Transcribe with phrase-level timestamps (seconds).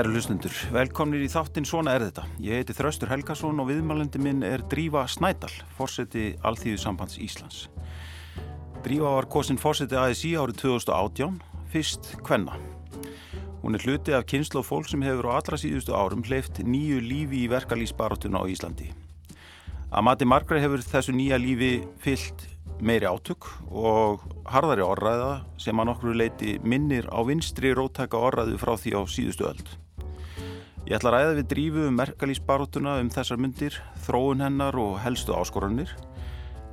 [0.00, 2.22] Kæru hlustundur, velkomnir í þáttinn Svona er þetta.
[2.40, 7.58] Ég heiti Þraustur Helgason og viðmælandi minn er Drífa Snædal, fórseti Alþýðusambands Íslands.
[8.80, 11.36] Drífa var kosin fórseti ASI árið 2018,
[11.74, 12.56] fyrst Kvenna.
[13.60, 17.02] Hún er hluti af kynslu og fólk sem hefur á allra síðustu árum hleyft nýju
[17.04, 18.88] lífi í verkalýsbaróttuna á Íslandi.
[19.92, 22.46] Að mati margra hefur þessu nýja lífi fyllt
[22.80, 28.78] meiri átök og harðari orraða sem að nokkru leiti minnir á vinstri róttæka orraðu frá
[28.80, 29.68] því á síðustu öll.
[30.88, 33.74] Ég ætla að ræða við drífu um merkalísbaróttuna um þessar myndir,
[34.06, 35.92] þróun hennar og helstu áskoranir,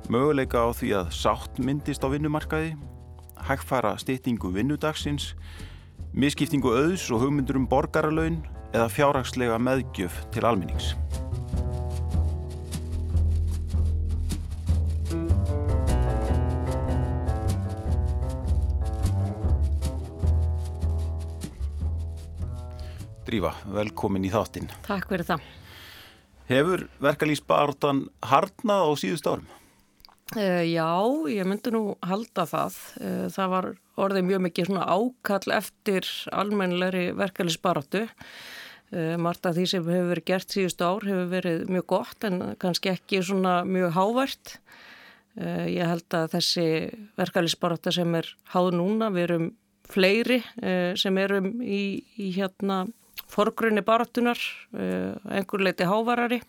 [0.08, 2.72] möguleika á því að sátt myndist á vinnumarkaði,
[3.50, 5.34] hægfara stýttingu vinnudagsins,
[6.16, 8.40] miskiptingu auðs og hugmyndur um borgaralaun
[8.72, 10.94] eða fjárhagslega meðgjöf til almennings.
[23.28, 24.70] Drífa, velkomin í þáttinn.
[24.86, 25.42] Takk fyrir það.
[26.48, 29.48] Hefur verkalýsbartan harnað á síðust árum?
[30.32, 30.88] Uh, já,
[31.28, 32.78] ég myndi nú halda það.
[32.96, 33.68] Uh, það var
[34.00, 36.08] orðið mjög mikið svona ákall eftir
[36.40, 38.06] almennilegri verkalýsbaratu.
[38.96, 42.42] Uh, Margt af því sem hefur verið gert síðust ár hefur verið mjög gott en
[42.64, 44.58] kannski ekki svona mjög hávært.
[45.38, 46.64] Ég held að þessi
[47.20, 49.44] verkalýsbarata sem er háð núna, við erum
[49.86, 50.40] fleiri
[50.98, 52.80] sem erum í, í hérna
[53.28, 54.38] forgrunni baratunar,
[54.74, 56.40] eh, einhver leiti hávarari.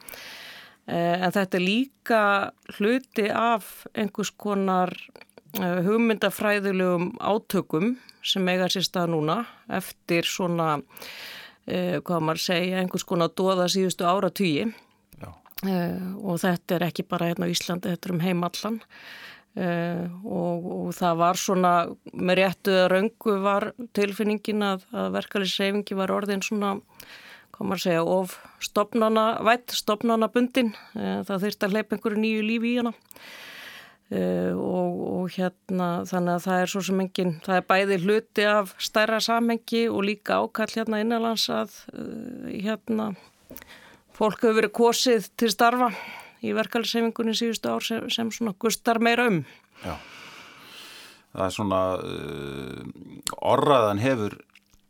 [0.88, 4.94] Eh, en þetta er líka hluti af einhvers konar
[5.54, 10.82] eh, hugmyndafræðilegum átökum sem eiga sér stað núna eftir svona,
[11.70, 14.74] hvað maður segja, einhvers konar doða síðustu áratýji
[15.70, 18.80] og þetta er ekki bara hérna á Íslandi, þetta er um heimallan
[19.60, 21.72] Uh, og, og það var svona
[22.16, 23.66] með réttu að raungu var
[23.98, 26.78] tilfinningin að, að verkefliðsreyfingi var orðin svona,
[27.58, 32.46] hvað maður segja, of stopnana vætt, stopnana bundin, uh, það þurfti að hleypa einhverju nýju
[32.46, 32.94] lífi í hana.
[34.10, 38.48] Uh, og, og hérna þannig að það er svo sem engin, það er bæði hluti
[38.54, 41.76] af stærra samhengi og líka ákall hérna innanlands að
[42.48, 43.12] hérna
[44.16, 45.92] fólk hefur verið kosið til starfa
[46.44, 49.42] í verkefælsefingunni síðustu ár sem, sem svona gustar meira um.
[49.84, 49.96] Já,
[51.34, 52.84] það er svona uh,
[53.54, 54.38] orraðan hefur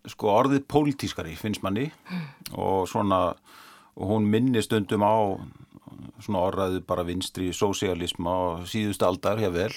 [0.10, 2.28] sko orðið pólitískari finnst manni mm.
[2.58, 3.34] og svona
[4.00, 5.18] hún minni stundum á
[6.24, 9.74] svona orraðu bara vinstri sósialisma og síðustu aldar hefur vel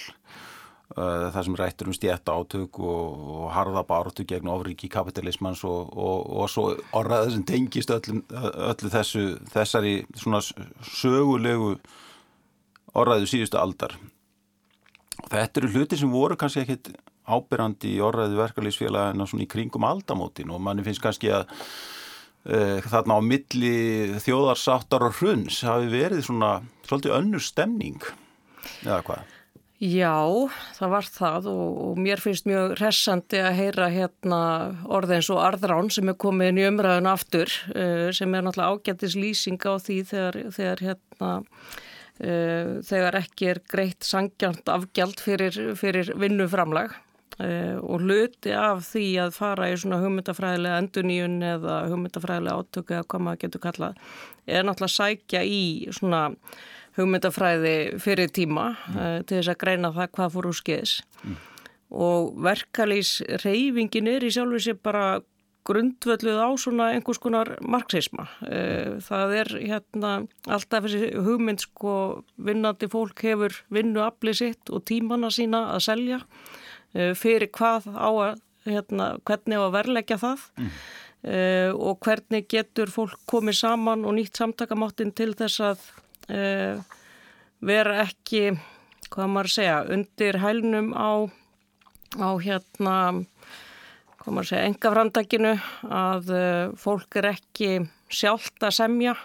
[0.96, 6.26] það sem rættur um stjætta átök og, og harða báratu gegn ofriki kapitalismans og, og,
[6.42, 6.66] og svo
[6.98, 8.20] orðaði sem tengist öllu,
[8.68, 11.76] öllu þessu, þessari svona sögulegu
[12.92, 13.96] orðaðu síðustu aldar.
[15.32, 16.92] Þetta eru hluti sem voru kannski ekkit
[17.28, 23.16] ábyrrandi í orðaðu verkalýsfélagina svona í kringum aldamótin og manni finnst kannski að uh, þarna
[23.16, 23.76] á milli
[24.24, 26.56] þjóðarsáttar og hruns hafi verið svona
[26.88, 28.02] svolítið önnur stemning
[28.82, 29.31] eða hvað?
[29.82, 30.14] Já,
[30.76, 34.42] það var það og, og mér finnst mjög hressandi að heyra hérna
[34.86, 38.76] orðið eins og arðrán sem er komið inn í umræðun aftur uh, sem er náttúrulega
[38.76, 41.30] ágættis lýsing á því þegar, þegar, hérna,
[42.22, 46.94] uh, þegar ekki er greitt sangjant afgjald fyrir, fyrir vinnuframlag
[47.42, 53.08] uh, og hluti af því að fara í svona hugmyndafræðilega enduníun eða hugmyndafræðilega átöku eða
[53.08, 53.98] hvað maður getur kallað
[54.46, 55.64] er náttúrulega sækja í
[55.98, 56.28] svona
[56.98, 58.96] hugmyndafræði fyrir tíma mm.
[58.96, 61.36] uh, til þess að greina það hvað fór úr skeiðis mm.
[62.06, 63.12] og verkalýs
[63.44, 65.06] reyfingin er í sjálfu sér bara
[65.62, 68.26] grundvölduð á svona einhvers konar marxisma.
[68.42, 70.12] Uh, það er hérna
[70.50, 71.94] alltaf þessi hugmynd sko
[72.36, 78.10] vinnandi fólk hefur vinnu aflið sitt og tímanna sína að selja uh, fyrir hvað á
[78.10, 80.68] að, hérna, hvernig á að verleggja það mm.
[81.78, 85.84] og hvernig getur fólk komið saman og nýtt samtakamáttin til þess að
[87.62, 88.52] vera ekki,
[89.12, 91.30] hvað maður segja, undir hælnum á,
[92.18, 92.96] á hérna,
[94.20, 95.52] hvað maður segja, engafrandakinu
[95.88, 97.70] að uh, fólk er ekki
[98.12, 99.16] sjálft að semja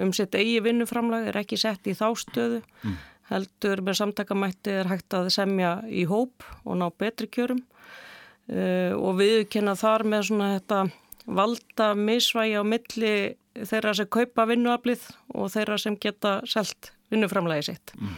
[0.00, 2.96] um sitt eigi vinnuframlag, er ekki sett í þástöðu, mm.
[3.30, 9.20] heldur með samtakamætti er hægt að semja í hóp og ná betri kjörum uh, og
[9.20, 10.82] við kenna þar með svona þetta
[11.30, 13.14] valda misvægi á milli
[13.54, 17.94] þeirra sem kaupa vinnuaflið og þeirra sem geta selt vinnuframlægi sitt.
[17.98, 18.14] Mm.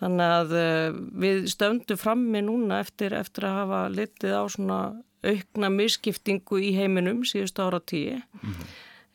[0.00, 4.80] Þannig að uh, við stöndum frammi núna eftir, eftir að hafa litið á svona
[5.26, 8.18] aukna misskiptingu í heiminum síðust ára tíu.
[8.42, 8.58] Mm.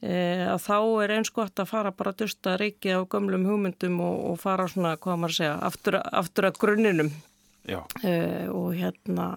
[0.02, 4.00] Uh, að þá er eins gott að fara bara að dusta reiki á gömlum hugmyndum
[4.02, 9.34] og, og fara svona, hvað maður segja, aftur, aftur að grunninum uh, og hérna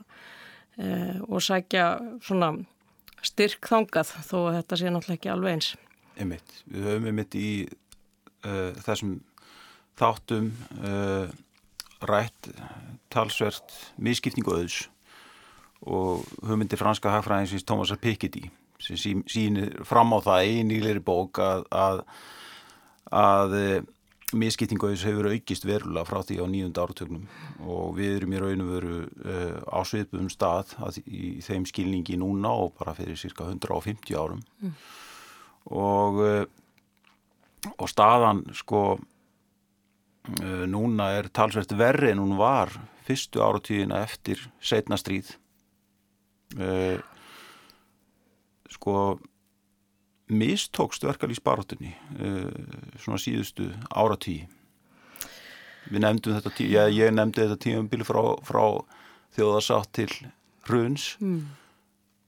[1.25, 1.85] og sækja
[2.21, 2.49] svona
[3.25, 5.69] styrk þangað þó að þetta sé náttúrulega ekki alveg eins.
[6.21, 6.59] Einmitt.
[6.71, 7.49] Við höfum einmitt í
[8.47, 9.19] uh, þessum
[9.99, 10.53] þáttum
[10.83, 11.31] uh,
[12.05, 12.51] rætt
[13.15, 13.73] talsvert
[14.03, 14.85] miskipningu auðs
[15.85, 18.49] og hugmyndi franska hagfræðinsins Thomasar Piketty
[18.83, 22.01] sem sýnir fram á það í nýleiri bók að, að,
[23.15, 23.85] að eh,
[24.35, 27.29] miskipningu auðs hefur aukist verulega frá því á nýjunda áratögnum
[27.63, 30.75] og við erum í raun og veru uh, á sviðbúðum stað
[31.07, 34.75] í þeim skilningi núna og bara fyrir cirka 150 árum mm.
[35.73, 36.45] Og uh,
[37.79, 42.73] og staðan sko uh, núna er talsvert verri en hún var
[43.05, 45.35] fyrstu áratíðina eftir setna stríð.
[46.55, 47.01] Uh,
[48.73, 49.19] sko
[50.35, 52.53] mistókst verkal í sparátunni uh,
[53.01, 54.47] svona síðustu áratíði
[55.85, 58.63] við nefndum þetta tí, ég, nefndi þetta tímambili frá, frá
[59.37, 60.09] þjóðarsátt til
[60.65, 61.11] hruns.
[61.21, 61.64] Mm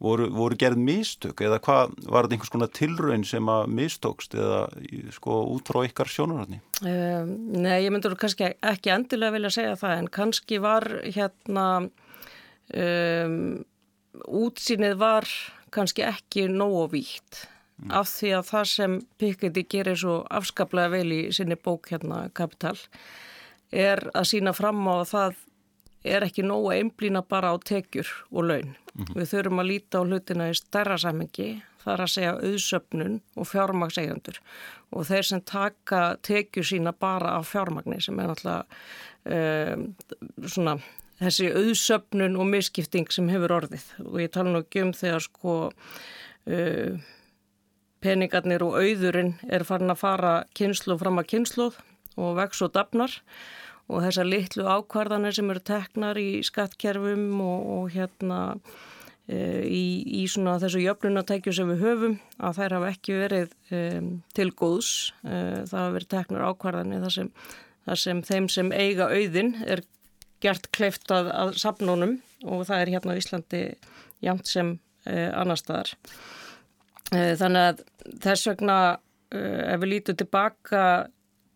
[0.02, 4.62] voru, voru gerð mistök eða hvað var þetta einhvers konar tilraun sem að mistókst eða
[5.14, 6.60] sko út frá ykkar sjónurhaldni?
[6.82, 13.36] Um, nei, ég myndur kannski ekki endilega vilja segja það en kannski var hérna um,
[14.26, 15.28] útsýnið var
[15.74, 17.46] kannski ekki nógu víkt
[17.82, 17.92] mm.
[17.96, 22.76] af því að það sem Piketty gerir svo afskaplega vel í sinni bók hérna Kapital
[23.72, 25.44] er að sína fram á að það
[26.06, 28.76] er ekki nógu einblýna bara á tekjur og laun.
[28.96, 29.16] Mm -hmm.
[29.20, 34.38] Við þurfum að líta á hlutina í stærra samhengi, þar að segja auðsöpnun og fjármagsegjandur
[34.90, 38.64] og þeir sem taka tekjur sína bara af fjármagni sem er náttúrulega
[39.74, 39.94] um,
[40.46, 40.78] svona
[41.20, 45.54] þessi auðsöpnun og misskipting sem hefur orðið og ég tala nú ekki um þegar sko
[45.70, 46.98] uh,
[48.04, 51.70] peningarnir og auðurinn er farin að fara kynslu fram að kynslu
[52.16, 53.12] og vex og dafnar
[53.86, 58.40] og þessar litlu ákvarðanir sem eru teknar í skattkerfum og, og hérna
[59.30, 59.84] e, í,
[60.20, 63.82] í svona þessu jöfnunatækju sem við höfum að þær hafa ekki verið e,
[64.34, 64.92] til góðs.
[65.22, 65.36] E,
[65.68, 67.30] það hafa verið teknar ákvarðanir þar sem,
[67.86, 69.84] þar sem þeim sem eiga auðin er
[70.42, 73.62] gert kleift að, að sapnónum og það er hérna á Íslandi
[74.26, 75.94] jamt sem e, annar staðar.
[77.14, 77.86] E, þannig að
[78.24, 78.78] þess vegna
[79.30, 79.40] e,
[79.76, 80.86] ef við lítum tilbaka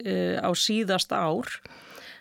[0.00, 1.50] á síðast ár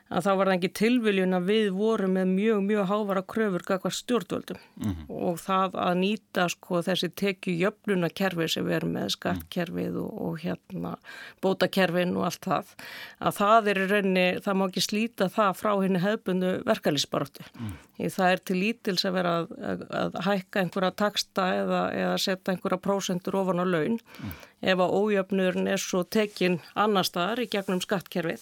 [0.09, 3.93] að þá var það ekki tilviljun að við vorum með mjög, mjög hávara kröfur kakvar
[3.93, 5.09] stjórnvöldum mm -hmm.
[5.29, 10.39] og það að nýta sko þessi tekju jöfnunakerfi sem við erum með skattkerfið og, og
[10.41, 10.95] hérna
[11.41, 12.73] bótakerfin og allt það
[13.19, 17.73] að það er í rauninni, það má ekki slíta það frá henni hefbundu verkalýsbaróttu mm.
[18.09, 22.53] það er til lítils að vera að, að, að hækka einhverja taksta eða, eða setja
[22.53, 24.33] einhverja prósendur ofan á laun mm.
[24.61, 28.41] ef að ójöfnurinn er svo tekin annar staðar í gegnum skattkerfið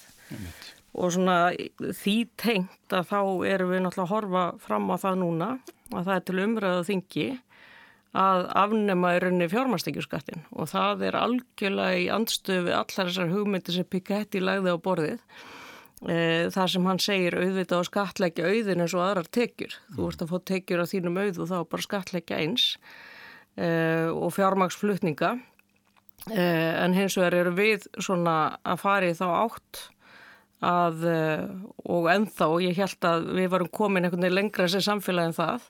[0.97, 1.37] og svona
[1.77, 3.19] því tengt að þá
[3.51, 5.49] erum við náttúrulega að horfa fram á það núna
[5.93, 7.27] að það er til umræðu þingi
[8.17, 13.87] að afnema í rauninni fjármastekjurskattin og það er algjörlega í andstöfu allar þessar hugmyndi sem
[13.87, 15.19] Piketty lagði á borðið.
[16.05, 16.17] E,
[16.53, 19.75] þar sem hann segir auðvitað á skatleggja auðin eins og aðrar tekjur.
[19.95, 22.65] Þú ert að fá tekjur á þínum auð og þá bara skatleggja eins
[23.57, 23.69] e,
[24.13, 25.31] og fjármaksflutninga
[26.31, 29.83] e, en hins vegar eru við svona að fari þá átt
[30.63, 31.47] að, eh,
[31.85, 35.67] og ennþá, ég held að við varum komin einhvern veginn lengra sem samfélagin það,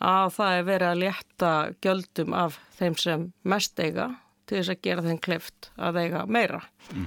[0.00, 4.08] að það er verið að létta gjöldum af þeim sem mest eiga
[4.46, 6.62] til þess að gera þeim kleft að eiga meira.
[6.94, 7.06] Mm.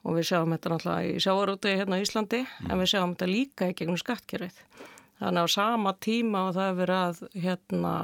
[0.00, 2.70] Og við sjáum þetta náttúrulega í sjáarúti hérna í Íslandi, mm.
[2.70, 4.60] en við sjáum þetta líka í gegnum skattkerfið.
[5.20, 7.94] Þannig á sama tíma og það er verið að hérna,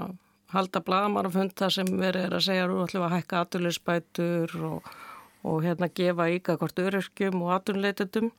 [0.52, 4.90] halda blamarafunda sem verið er að segja að við ætlum að hækka aturleysbætur og
[5.46, 8.32] og hérna gefa ykkar hvort öryrkjum og atunleitendum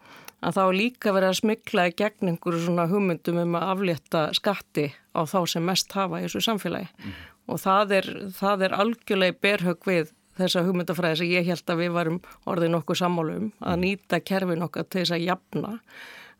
[0.46, 4.92] að þá líka verið að smikla í gegn einhverju svona hugmyndum um að aflétta skatti
[5.18, 7.18] á þá sem mest hafa í þessu samfélagi mm.
[7.54, 11.96] og það er, það er algjörlega berhög við þessa hugmyndafræði sem ég held að við
[11.96, 13.84] varum orðið nokkuð sammálum að mhm.
[13.86, 15.74] nýta kerfin okkar til þess að jafna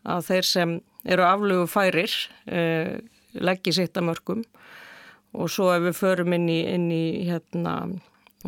[0.08, 0.76] að þeir sem
[1.08, 2.14] eru aflögu færir
[2.46, 3.00] eh,
[3.34, 4.44] leggji sitt að mörgum
[5.38, 7.74] og svo ef við förum inn í, inn í hérna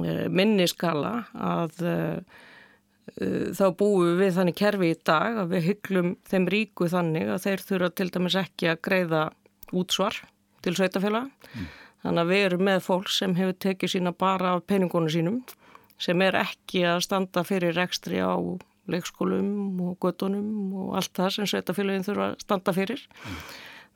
[0.05, 2.39] Eh, minniskala að uh,
[3.57, 7.63] þá búum við þannig kerfi í dag að við hygglum þeim ríku þannig að þeir
[7.65, 9.21] þurfa til dæmis ekki að greiða
[9.73, 10.19] útsvar
[10.63, 11.65] til sveitafélag mm.
[12.05, 15.41] þannig að við erum með fólk sem hefur tekið sína bara af peningónu sínum
[15.99, 18.37] sem er ekki að standa fyrir rekstri á
[18.89, 23.43] leikskólum og göttunum og allt það sem sveitafélagin þurfa að standa fyrir mm.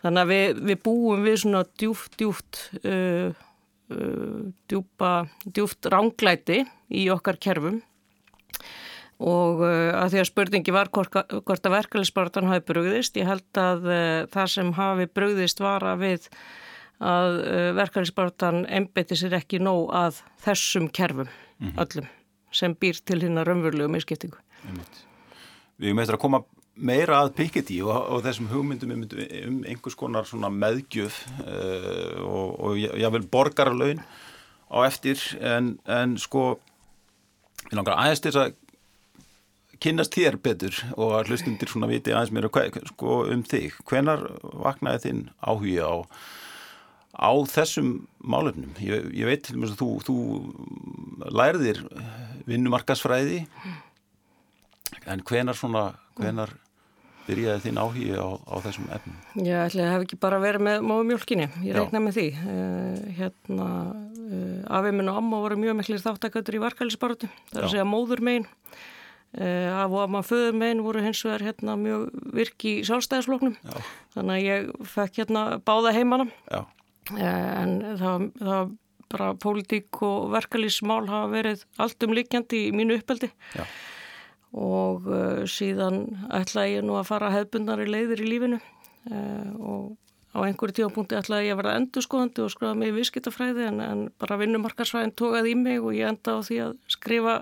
[0.04, 3.32] þannig að við, við búum við svona djúft, djúft Uh,
[4.70, 5.12] djúpa,
[5.46, 7.82] djúft ránglæti í okkar kerfum
[9.24, 13.62] og uh, að því að spurningi var hvort, hvort að verkefælisbartan hafi brugðist, ég held
[13.62, 16.28] að uh, það sem hafi brugðist var að við
[17.04, 21.32] að uh, verkefnisbartan embeti sér ekki nóg að þessum kerfum
[21.64, 21.78] Mhm.
[21.80, 22.08] öllum
[22.52, 24.38] sem býr til hérna raunverulegu misskiptingu.
[24.68, 24.98] Einmitt.
[25.80, 26.44] Við erum eftir að koma
[26.76, 29.06] meira að Piketty og, og þessum hugmyndum um,
[29.48, 34.02] um einhvers konar meðgjöf uh, og, og jável borgarlaun
[34.74, 36.56] á eftir en, en sko
[37.70, 38.56] við langar aðeins til að
[39.84, 42.48] kynnast þér betur og að hlustundir svona viti aðeins mér
[42.88, 43.76] sko, um þig.
[43.90, 44.24] Hvenar
[44.64, 45.96] vaknaði þinn áhuga á
[47.14, 48.74] á þessum málefnum.
[48.82, 51.82] Ég, ég veit til og með að þú, þú lærðir
[52.50, 53.44] vinnumarkasfræði
[55.10, 56.56] en hvenar svona, hvenar
[57.28, 59.20] byrjaði þín áhuga á, á þessum efnum?
[59.40, 62.26] Já, ætla, ég hef ekki bara verið með móðu mjölkinni, ég reikna með því.
[62.44, 63.70] Uh, hérna,
[64.18, 67.88] uh, afið minn og amma voru mjög miklir þáttaköldur í varkælisbarutu, það er að segja
[67.88, 68.48] móður megin.
[69.34, 72.06] Uh, af og amma föður megin voru hins vegar hérna mjög
[72.38, 73.80] virki í sjálfstæðisfloknum, Já,
[74.14, 76.30] þannig að ég fekk hérna báða heimana.
[77.18, 78.78] en það, það
[79.14, 83.30] bara pólitík og verkalýsmál hafa verið allt um líkjandi í mínu uppeldi.
[83.58, 83.66] Já,
[84.54, 89.98] og uh, síðan ætlaði ég nú að fara hefbundari leiðir í lífinu uh, og
[90.34, 94.04] á einhverju tímapunkti ætlaði ég að vera endurskoðandi og skrifa mig í viðskiptafræði en, en
[94.22, 97.36] bara vinnumarkarsfræðin tókaði í mig og ég enda á því að skrifa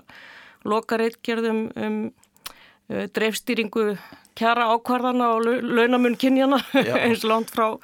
[0.68, 3.86] lokareitgerðum um uh, dreifstýringu
[4.38, 6.60] kjara ákvarðana og lau- launamun kynjana
[7.04, 7.74] eins langt frá,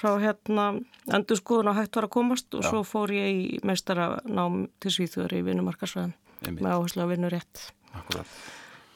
[0.00, 0.68] frá hérna
[1.14, 2.70] endurskoðun og hægt var að komast og Já.
[2.72, 6.14] svo fór ég í meistara nám til Svíþjóður í vinnumarkarsfræðin
[6.46, 6.62] einmitt.
[6.64, 8.26] með áherslu að vinna rétt Akkurat.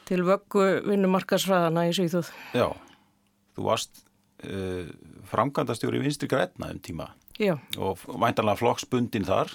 [0.09, 2.31] Til vöggu vinnumarkarsfræðana í Svíþjóð.
[2.57, 2.67] Já,
[3.57, 4.01] þú varst
[4.47, 4.89] uh,
[5.29, 7.11] framkvæmdastjóri vinstri grætna um tíma.
[7.39, 9.53] Já, og væntanlega flokksbundin þar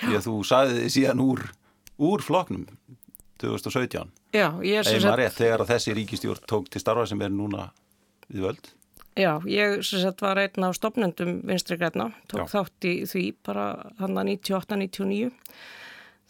[0.00, 1.42] því að þú sagði þið síðan úr,
[2.00, 2.64] úr flokknum
[3.42, 7.20] 2017 já, ég er sem eða sagt, rétt þegar þessi ríkistjórn tók til starfa sem
[7.24, 7.70] er núna
[8.30, 8.70] við völd.
[9.16, 12.48] Já, ég sem sagt var einn af stopnendum vinstri græna, tók Já.
[12.58, 13.66] þátt í því bara
[14.00, 15.30] hann að 98-99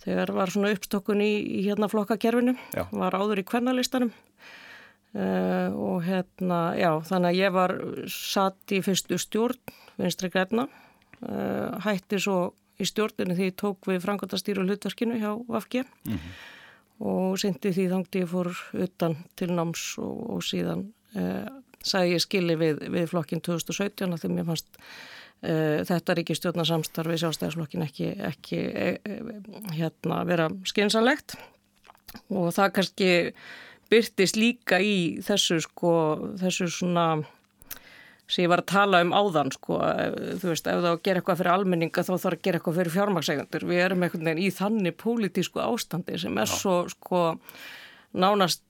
[0.05, 2.85] þegar var svona uppstokkun í, í hérna flokkakerfinu, Já.
[2.93, 4.13] var áður í kvennalistanum.
[5.17, 7.73] Uh, og hérna, já, þannig að ég var
[8.13, 10.67] satt í fyrstu stjórn vinstri græna,
[11.23, 15.87] uh, hætti svo í stjórninu því ég tók við frangotastýru hlutverkinu hjá VFG
[17.07, 18.51] og sindi því þangti ég fór
[18.87, 20.87] utan til náms og, og síðan
[21.17, 21.49] uh,
[21.81, 24.81] sagði ég skilli við, við flokkin 2017 að því mér fannst
[25.45, 29.21] uh, þetta ríkistjórnarsamstarfi sjálfstæðisflokkin ekki, ekki e, e,
[29.77, 31.37] hérna vera skynsanlegt
[32.33, 33.11] og það kannski
[33.93, 35.95] byrtist líka í þessu sko,
[36.41, 37.07] þessu svona
[38.27, 39.79] sem ég var að tala um áðan sko,
[40.43, 43.67] þú veist, ef það gera eitthvað fyrir almenninga þá þarf að gera eitthvað fyrir fjármagsegundur
[43.69, 47.21] við erum einhvern veginn í þannig pólitísku ástandi sem er svo sko
[48.19, 48.65] nánast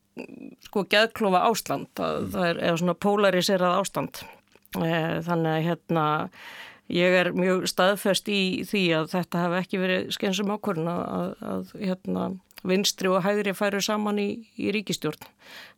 [0.65, 4.21] sko geðklofa ástand, það, það er eða svona polariserað ástand.
[4.23, 4.46] Eh,
[5.27, 6.07] þannig að hérna
[6.93, 11.73] ég er mjög staðfest í því að þetta hef ekki verið skensum ákvörðun að, að,
[11.81, 12.27] hérna
[12.67, 14.29] vinstri og hægri færu saman í,
[14.59, 15.27] í ríkistjórn.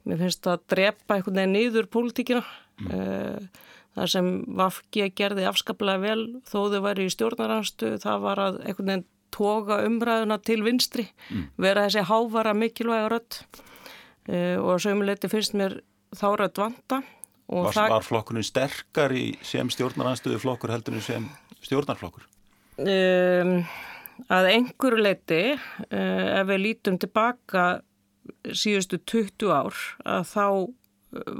[0.08, 2.44] Mér finnst það að drepa einhvern veginn niður pólitíkina
[2.80, 3.48] mm.
[3.98, 8.92] það sem Vafki gerði afskaplega vel þó þau væri í stjórnaranstu það var að einhvern
[8.92, 11.04] veginn toga umræðuna til vinstri
[11.60, 13.38] vera þessi hávara mikilvæga rödd
[14.32, 15.80] uh, og sömuleyti finnst mér
[16.16, 17.17] þá rödd vanta og
[17.48, 21.28] var, það var flokkurinn sterkar í sem stjórnaranstöðu flokkur heldur en sem
[21.64, 22.26] stjórnarflokkur?
[22.78, 23.62] Um,
[24.30, 27.80] að einhverju leiti uh, ef við lítum tilbaka
[28.52, 30.44] síðustu 20 ár að þá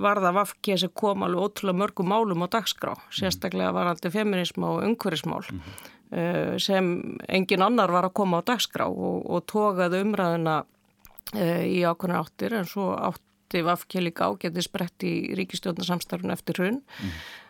[0.00, 4.70] var það vafkið sem kom alveg ótrúlega mörgum málum á dagskrá, sérstaklega var alltaf feminisma
[4.78, 6.90] og umhverfismál uh, sem
[7.28, 12.56] engin annar var að koma á dagskrá og, og tókaði umræðina uh, í ákveðnar áttir
[12.56, 12.94] en svo
[13.48, 16.82] átti vafkið líka ágæti sprett í ríkistjórnarsamstarfun eftir hrun.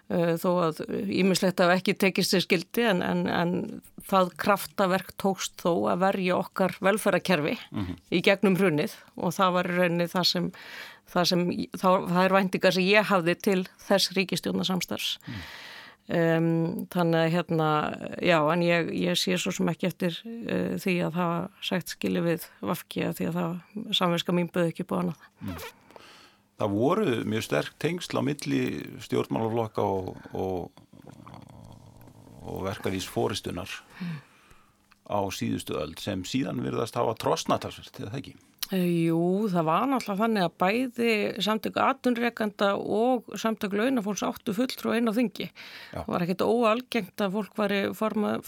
[0.09, 0.79] Uh, þó að
[1.13, 6.39] ímislegt af ekki tekist sér skildi en, en, en það kraftaverk tókst þó að verja
[6.39, 7.59] okkar velferðarkerfi
[8.09, 8.95] í gegnum hrunið.
[9.21, 10.51] Og það var í rauninni það sem,
[11.13, 15.19] það sem þá, það er væntingar sem ég hafði til þess ríkistjórnarsamstarfs
[16.09, 17.67] Um, þannig að hérna,
[18.25, 21.93] já, en ég, ég sé svo sem ekki eftir uh, því að það var sagt
[21.93, 25.67] skilja við vafki að því að það samverska mín böð ekki búið annað.
[26.59, 28.63] Það voru mjög sterk tengsl á milli
[29.05, 30.83] stjórnmálaflokka og, og,
[32.43, 33.71] og verkarís fóristunar
[35.09, 38.35] á síðustu öld sem síðan virðast hafa trosnatalsvert, eða það ekki?
[38.69, 41.13] Uh, jú, það var náttúrulega þannig að bæði
[41.47, 45.47] samtöku atunreikanda og samtöku launafólks áttu fulltrú einn á þingi.
[45.95, 46.03] Já.
[46.03, 47.77] Það var ekkert óalgengt að fólk var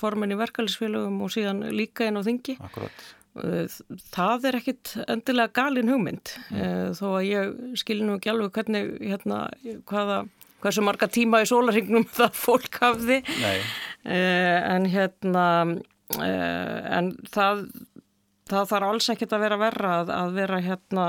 [0.03, 2.59] formin í verkefælisfélögum og síðan líka einn á þingi.
[2.61, 3.09] Akkurat.
[3.39, 3.67] Uh,
[4.11, 6.33] Það er ekkit endilega galin hugmynd.
[6.51, 9.43] Uh, þó að ég skilji nú ekki alveg hvernig, hérna,
[9.91, 10.25] hvaða,
[10.65, 13.21] hversu marga tíma í sólarhingnum það fólk hafði.
[13.43, 13.61] Nei,
[14.11, 15.47] en hérna
[16.11, 17.61] en það
[18.51, 21.05] það þarf alls ekkert að vera verra að, að vera hérna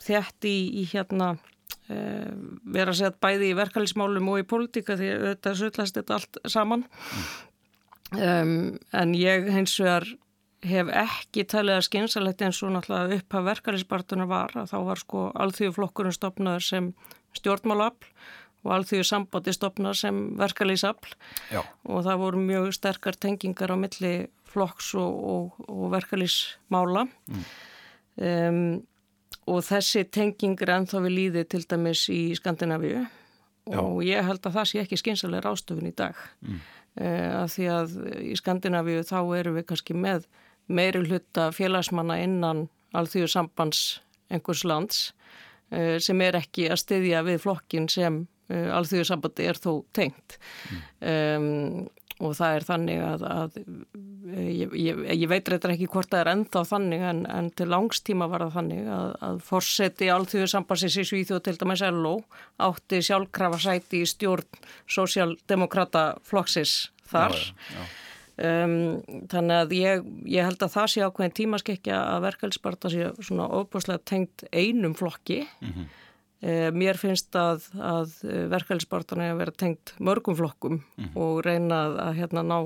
[0.00, 1.34] þjætt í, í hérna
[1.86, 6.86] vera að segja bæði í verkefælismálum og í pólitíka því þetta sullast þetta allt saman.
[8.16, 10.06] Um, en ég hins vegar
[10.68, 15.02] hef ekki talið að skynsalegt eins og náttúrulega upp að verkefælisbartunar var að þá var
[15.02, 16.90] sko alþjóðflokkurinn stopnaður sem
[17.36, 18.10] stjórnmálafl
[18.66, 21.14] og alþjóðu sambandi stopnað sem verkefælisafl
[21.56, 24.14] og það voru mjög sterkar tengingar á milli
[24.50, 27.44] flokks og, og, og verkalýsmála mm.
[28.26, 28.62] um,
[29.46, 33.04] og þessi tenging er ennþá við líði til dæmis í Skandinavíu
[33.66, 33.78] Já.
[33.82, 36.58] og ég held að það sé ekki skynsalega rástöfun í dag mm.
[37.02, 40.26] uh, að því að í Skandinavíu þá eru við kannski með
[40.68, 43.82] meiri hluta félagsmanna innan alþjóðu sambands
[44.32, 45.02] einhvers lands
[45.72, 50.38] uh, sem er ekki að styðja við flokkin sem uh, alþjóðu sambandi er þó tengt
[50.70, 50.82] mm.
[51.12, 51.86] um,
[52.24, 53.56] og það er þannig að, að
[54.40, 58.28] ég, ég, ég veit reyndar ekki hvort það er ennþá þannig en, en til langstíma
[58.32, 62.14] var það þannig að, að fórseti alþjóðu sambansins í Svíþjóð til dæmis LO
[62.68, 64.64] átti sjálfkrafa sæti í stjórn
[64.96, 66.78] sósjaldemokrata floksis
[67.10, 67.84] þar já, já.
[68.36, 68.98] Um,
[69.32, 74.02] þannig að ég, ég held að það sé ákveðin tímaskekkja að verkefælsparta sé svona óbúslega
[74.04, 75.86] tengt einum flokki mm -hmm.
[76.44, 78.10] Eh, mér finnst að, að
[78.52, 81.16] verkefælisbartan er að vera tengt mörgum flokkum mm -hmm.
[81.16, 82.58] og reyna að, að hérna, ná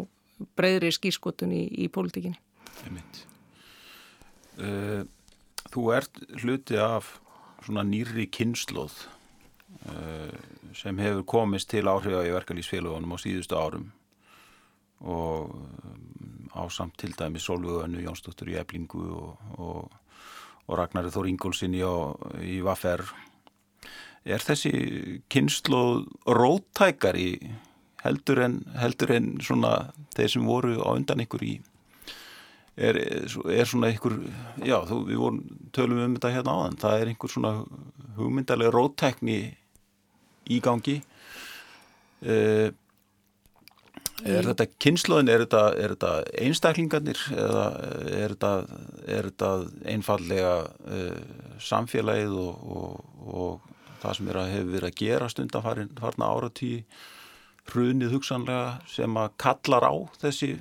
[0.58, 2.38] breyðri skískotun í, í pólitíkinni.
[4.58, 5.06] Uh,
[5.70, 7.20] þú ert hluti af
[7.64, 9.06] svona nýri kynnslóð
[9.86, 10.34] uh,
[10.74, 13.92] sem hefur komist til áhrifa í verkefælisfélagunum á síðustu árum
[15.00, 19.90] og um, ásamt til dæmi Solvöðinu, Jónsdóttur í Eblingu og, og,
[20.66, 21.82] og Ragnarður Þór Ingólfsson í,
[22.44, 23.04] í Vaffer
[24.24, 24.72] er þessi
[25.32, 27.32] kynslu róttækari
[28.04, 31.54] heldur en, heldur en svona þeir sem voru á undan ykkur í?
[32.80, 34.16] Er, er svona ykkur
[34.64, 35.40] já, þú, við vorum
[35.74, 37.54] tölum um þetta hérna áðan, það er einhver svona
[38.16, 39.40] hugmyndalega róttækni
[40.50, 41.00] í gangi.
[42.20, 42.70] Uh,
[44.24, 46.12] er þetta kynsluðin, er þetta, er þetta
[46.44, 47.66] einstaklingarnir eða
[48.10, 48.52] er þetta,
[49.06, 49.52] er þetta
[49.94, 56.26] einfallega uh, samfélagið og, og, og það sem er að hefur verið að gera stundan
[56.26, 56.74] áratí
[57.70, 60.54] hrunið hugsanlega sem að kallar á þessi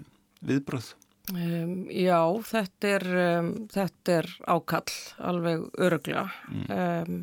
[0.46, 0.94] viðbröð?
[1.30, 2.20] Um, já,
[2.50, 4.96] þetta er, um, þetta er ákall
[5.30, 6.64] alveg öruglega mm.
[6.74, 7.20] um,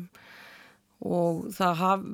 [1.07, 2.05] og það haf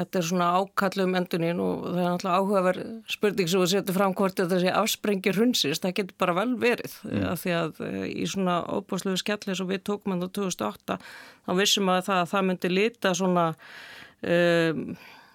[0.00, 4.16] Þetta er svona ákallum endunin og það er náttúrulega áhugaverð spurning sem við setjum fram
[4.16, 7.26] hvort þetta sé afsprengir hundsist, það getur bara vel verið mm.
[7.28, 11.54] að því að eh, í svona óbúslegu skjalli sem við tókum hann á 2008 þá
[11.60, 13.46] vissum að það, það myndi lita svona
[14.24, 14.84] um,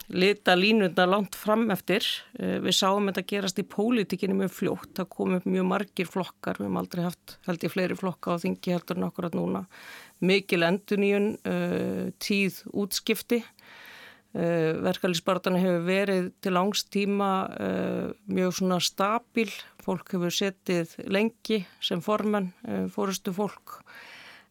[0.08, 2.06] lita línundar langt fram eftir.
[2.40, 6.60] Uh, við sáum þetta gerast í pólitíkinni mjög fljótt, það kom upp mjög margir flokkar,
[6.60, 9.64] við hefum aldrei haft held í fleiri flokka á þingi heldur en okkur að núna.
[10.26, 13.42] Mikil enduníun uh, tíð útskipti
[14.36, 22.02] Eh, verkefælisbartana hefur verið til langstíma uh, mjög svona stabil, fólk hefur setið lengi sem
[22.04, 23.80] formann, uh, fórustu fólk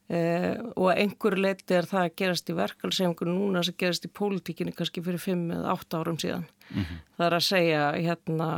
[0.05, 5.01] og einhver leiti er það að gerast í verkefælisefngur núna sem gerast í pólitíkinni kannski
[5.01, 6.45] fyrir 5 eða 8 árum síðan.
[6.69, 6.99] Mm -hmm.
[7.17, 8.49] Það er að segja hérna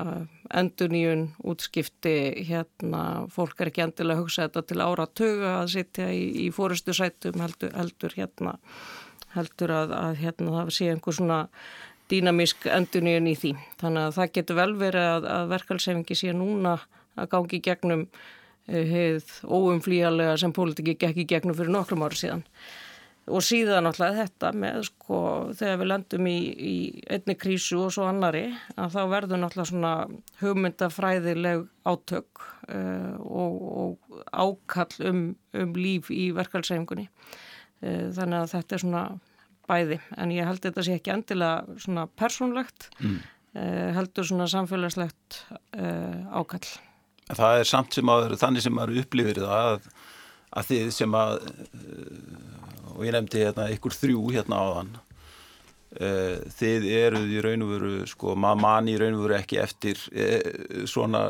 [0.50, 2.16] enduníun, útskipti,
[2.50, 6.50] hérna fólk er ekki endilega að hugsa þetta til ára tuga að sitja í, í
[6.50, 8.58] fórustu sætum heldur, heldur hérna
[9.34, 11.42] heldur að, að hérna, það sé einhver svona
[12.10, 13.52] dýnamísk enduníun í því.
[13.80, 16.78] Þannig að það getur vel verið að, að verkalsefingi sé núna
[17.16, 18.08] að gangi gegnum
[18.66, 22.44] heið eh, óumflíjarlega sem pólitíki gekki gegnum fyrir nokkrum ári síðan.
[23.26, 25.20] Og síðan alltaf þetta með sko
[25.58, 26.74] þegar við landum í, í
[27.10, 28.44] einni krísu og svo annari
[28.78, 29.94] að þá verður náttúrulega svona
[30.42, 35.24] hugmyndafræðileg átök uh, og, og ákall um,
[35.58, 37.08] um líf í verkalsefingunni.
[37.84, 39.04] Uh, þannig að þetta er svona
[39.66, 43.16] bæði en ég held þetta sé ekki endilega svona persónlegt mm.
[43.52, 45.40] uh, heldur svona samfélagslegt
[45.76, 46.64] uh, ákall.
[47.26, 49.90] Það er samt sem að þannig sem maður upplifir það að,
[50.56, 51.34] að þið sem að
[52.94, 54.94] og ég nefndi hérna ykkur þrjú hérna áðan
[56.56, 60.00] þið eruð í raun og veru sko maður manni í raun og veru ekki eftir
[60.88, 61.22] svona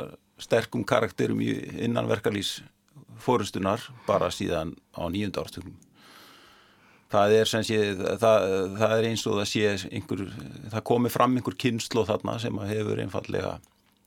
[0.43, 2.59] sterkum karakterum innanverkalýs
[3.23, 5.77] fórustunar bara síðan á nýjunda ártökum
[7.13, 7.79] það er, sé,
[8.23, 8.49] það,
[8.81, 10.25] það er eins og það sé einhver,
[10.75, 13.57] það komi fram einhver kynslu þarna sem hefur einfallega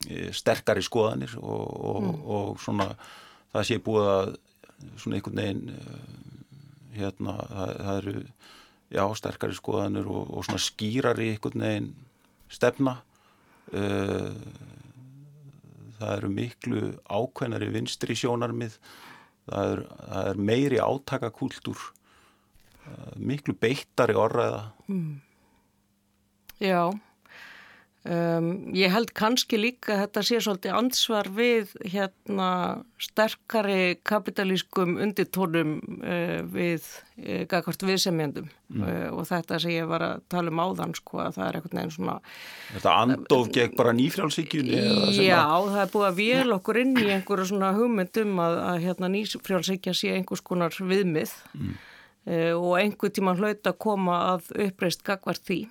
[0.07, 2.21] e, sterkari skoðanir og, og, mm.
[2.35, 2.89] og svona
[3.53, 4.33] það sé búið að
[4.99, 5.99] svona einhvern veginn e,
[6.99, 8.15] hérna það, það eru
[8.89, 11.91] já sterkari skoðanir og, og svona skýrari einhvern veginn
[12.49, 12.97] stefna
[13.77, 14.33] uh,
[15.99, 18.77] það eru miklu ákveðnari vinstri sjónarmið,
[19.49, 21.85] það er, það er meiri átakakúltúr,
[23.17, 24.63] miklu beittari orðaða.
[24.91, 25.19] Mm.
[26.59, 26.91] Já,
[28.07, 32.51] Um, ég held kannski líka að þetta sé svolítið ansvar við hérna
[32.95, 36.87] sterkari kapitalískum undirtónum uh, við
[37.19, 38.85] uh, gagvart viðsemjandum mm.
[38.87, 41.75] uh, og þetta sem ég var að tala um áðan sko að það er eitthvað
[41.75, 42.15] nefn svona
[42.69, 44.81] Þetta andof gegn bara nýfrjálsíkjunni?
[45.19, 49.11] Já, það er búið að vél okkur inn í einhverju svona hugmyndum að, að hérna
[49.19, 51.75] nýfrjálsíkja sé einhvers konar viðmið mm.
[52.27, 55.61] Uh, og einhver tíma hlaut að koma að uppreist gagvart því.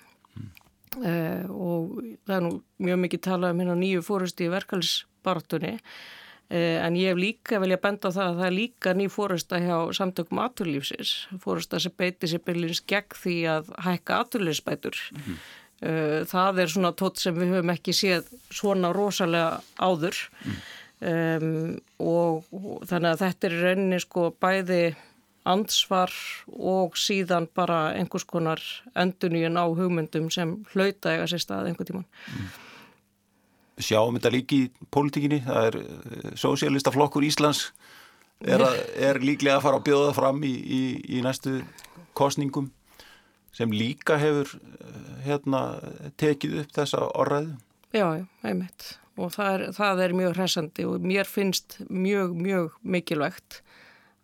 [0.99, 6.79] Uh, og það er nú mjög mikið talað um hérna nýju fórusti í verkefælsbartunni eh,
[6.81, 9.77] en ég hef líka velja að benda það að það er líka ný fórusta hjá
[9.99, 11.13] samtökum aturlífsins
[11.45, 15.39] fórusta sem beiti sér byrjins gegn því að hækka aturlífsbætur mm
[15.79, 20.17] það er svona tótt sem við höfum ekki séð svona rosalega áður.
[20.43, 20.57] Mm.
[21.11, 24.83] um, og, og þannig að þetta er reyni sko bæði
[25.49, 26.13] ansvar
[26.49, 28.63] og síðan bara einhvers konar
[28.99, 32.07] enduníun á hugmyndum sem hlauta ega sér stað einhver tíman.
[32.35, 32.49] Mm.
[33.79, 37.69] Sjáum þetta líki í pólitíkinni, það er eh, Sósialistaflokkur Íslands
[38.43, 40.83] er, að, er líklega að fara að bjóða fram í, í,
[41.19, 41.61] í næstu
[42.19, 42.73] kostningum
[43.55, 45.63] sem líka hefur eh, hérna,
[46.19, 47.55] tekið upp þessa orðræðu.
[47.95, 48.09] Já,
[48.45, 53.63] einmitt og það er, það er mjög hressandi og mér finnst mjög, mjög mikilvægt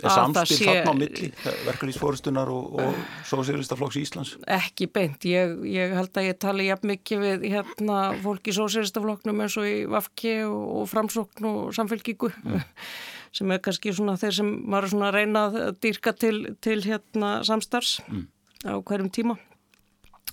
[0.03, 0.67] samspil sé...
[0.69, 4.35] þarna á milli verkefliðsfórustunar og, og Sóséristaflokks Íslands?
[4.51, 5.25] Ekki beint.
[5.29, 9.69] Ég, ég held að ég tali jafn mikið við hérna fólk í Sóséristaflokknum eins og
[9.71, 12.63] í Vafki og, og Framsókn og Samfélgíku mm.
[13.39, 17.37] sem er kannski svona þeir sem var svona að reyna að dýrka til, til hérna
[17.47, 18.25] samstarfs mm.
[18.71, 19.39] á hverjum tíma.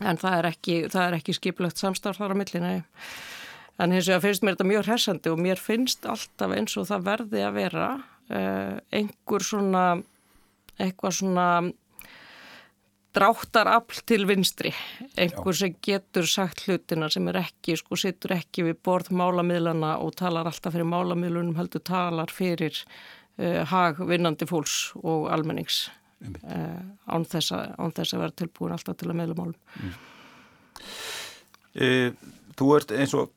[0.01, 2.79] En það er ekki, ekki skiplegt samstarf þar á milli, nei.
[3.81, 7.05] En hins vegar finnst mér þetta mjög hressandi og mér finnst alltaf eins og það
[7.07, 7.85] verði að vera
[8.31, 9.85] einhver svona
[10.81, 11.47] eitthvað svona
[13.15, 14.71] dráttarafl til vinstri.
[15.19, 20.15] Einhver sem getur sagt hlutina sem er ekki, sko, sittur ekki við borð málamiðlana og
[20.19, 25.83] talar alltaf fyrir málamiðlunum, heldur talar fyrir uh, hag vinnandi fólks og almennings
[26.23, 26.79] uh,
[27.11, 29.59] án þess að vera tilbúin alltaf til að meðla málum.
[29.81, 29.93] Mm.
[32.59, 33.31] Þú ert eins og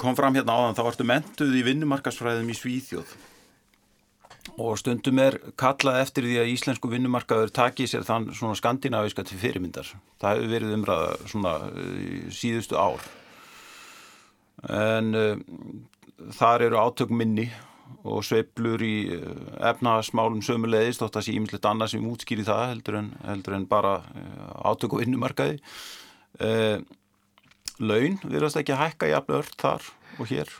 [0.00, 3.10] kom fram hérna áðan, þá ertu mentuð í vinnumarkasfræðum í Svíþjóð
[4.60, 9.40] og stundum er kallað eftir því að íslensku vinnumarkaður taki sér þann svona skandinaviska til
[9.40, 9.88] fyrirmyndar.
[10.22, 13.06] Það hefur verið umræða svona uh, síðustu ár.
[14.70, 15.38] En uh,
[16.38, 17.48] þar eru átök minni
[18.04, 19.30] og sveiblur í uh,
[19.72, 23.96] efnagasmálum sömulegist, þótt að sé ímyndilegt annað sem útskýri það heldur en, heldur en bara
[24.60, 25.58] átök og vinnumarkaði.
[26.38, 26.84] Uh,
[27.80, 29.88] laun verðast ekki að hækka í aflöður þar
[30.20, 30.52] og hér.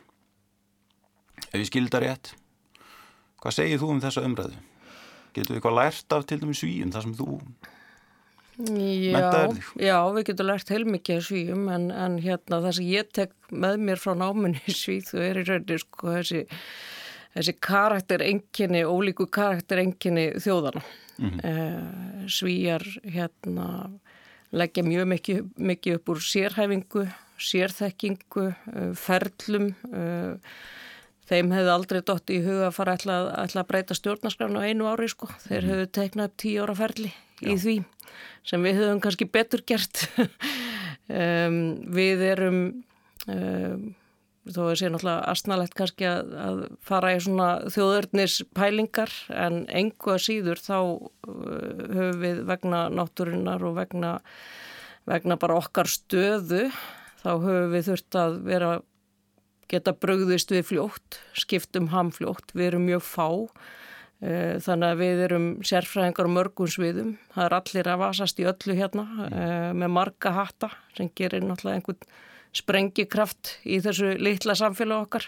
[1.52, 2.34] Ef ég skildar rétt.
[3.44, 4.58] Hvað segir þú um þessa umræðu?
[5.34, 7.26] Getur við eitthvað lært af til dæmis svíum þar sem þú
[9.50, 9.66] þig?
[9.82, 14.00] Já, við getum lært heilmikið svíum en, en hérna það sem ég tek með mér
[14.00, 16.44] frá náminni svíð þú er í rauninni sko þessi,
[17.34, 20.84] þessi karakterenginni, ólíku karakterenginni þjóðana.
[21.18, 21.44] Mm -hmm.
[21.50, 23.90] eh, svíjar hérna
[24.54, 27.04] leggja mjög mikið, mikið upp úr sérhæfingu,
[27.38, 30.38] sérþekkingu, eh, ferlum eh,
[31.28, 35.08] Þeim hefði aldrei dótt í huga að fara að, að breyta stjórnarskrafna á einu ári
[35.08, 35.30] sko.
[35.46, 35.70] Þeir mm.
[35.72, 37.10] hefðu teiknað upp tíu ára ferli
[37.40, 37.48] Já.
[37.48, 37.76] í því
[38.44, 40.04] sem við höfum kannski betur gert.
[41.24, 41.60] um,
[41.96, 42.60] við erum,
[43.24, 43.86] um,
[44.44, 50.14] þó að sé náttúrulega astnalegt kannski að, að fara í svona þjóðörnis pælingar en engu
[50.14, 54.18] að síður þá uh, höfum við vegna náttúrinnar og vegna,
[55.08, 56.66] vegna bara okkar stöðu
[57.24, 58.74] þá höfum við þurft að vera
[59.70, 63.28] geta brögðist við fljótt, skiptum hamfljótt, við erum mjög fá
[64.20, 68.78] eh, þannig að við erum sérfræðingar mörgum sviðum, það er allir að vasast í öllu
[68.78, 72.14] hérna eh, með marga hatta sem gerir náttúrulega einhvern
[72.54, 75.26] sprengikraft í þessu litla samfélag okkar.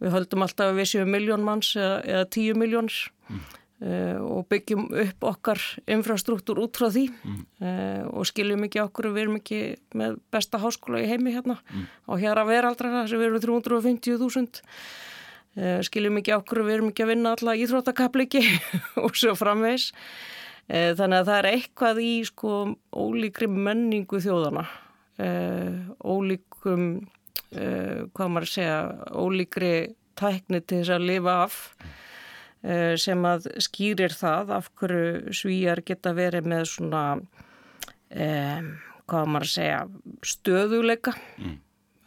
[0.00, 2.96] Við höldum alltaf að við séum miljón manns eða, eða tíu miljónir
[3.28, 3.44] mm.
[3.76, 5.60] Uh, og byggjum upp okkar
[5.92, 7.10] infrastruktúr út frá því.
[7.12, 7.40] Mm.
[7.60, 9.58] uh, og skiljum ekki okkur við erum ekki
[9.92, 11.58] með besta háskóla í heimi hérna.
[11.68, 11.82] Mm.
[12.08, 14.62] og hér að vera aldrei það sem við erum 350.000
[15.60, 18.42] uh, skiljum ekki okkur við erum ekki að vinna alla íþróttakapliki
[19.04, 19.90] og svo framvegs
[20.66, 22.54] þannig að það er eitthvað í sko
[22.90, 24.64] ólíkri menningu þjóðana
[26.02, 26.88] ólíkum
[27.52, 28.80] hvað maður segja
[29.14, 29.70] ólíkri
[30.18, 31.60] tækni til þess að lifa af.
[31.76, 31.92] Mm.
[31.92, 32.05] Eh,
[32.98, 38.70] sem að skýrir það af hverju svíjar geta verið með svona um,
[39.06, 39.80] hvað maður að segja
[40.26, 41.56] stöðuleika mm.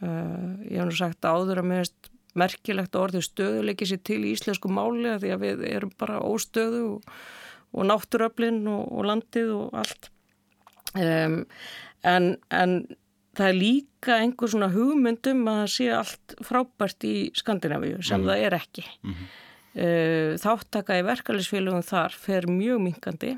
[0.04, 1.92] uh, ég hef nú sagt áður að mér
[2.40, 6.22] merkilegt að orðið stöðuleiki sér til í íslensku máli að því að við erum bara
[6.24, 7.12] óstöðu og,
[7.74, 10.12] og náttúröflin og, og landið og allt
[10.96, 11.42] um,
[12.08, 12.76] en, en
[13.38, 18.30] það er líka einhver svona hugmyndum að það sé allt frábært í Skandinavíu sem mm.
[18.30, 19.38] það er ekki mm -hmm.
[19.76, 23.36] Þáttaka í verkefælisfélagum þar fer mjög minkandi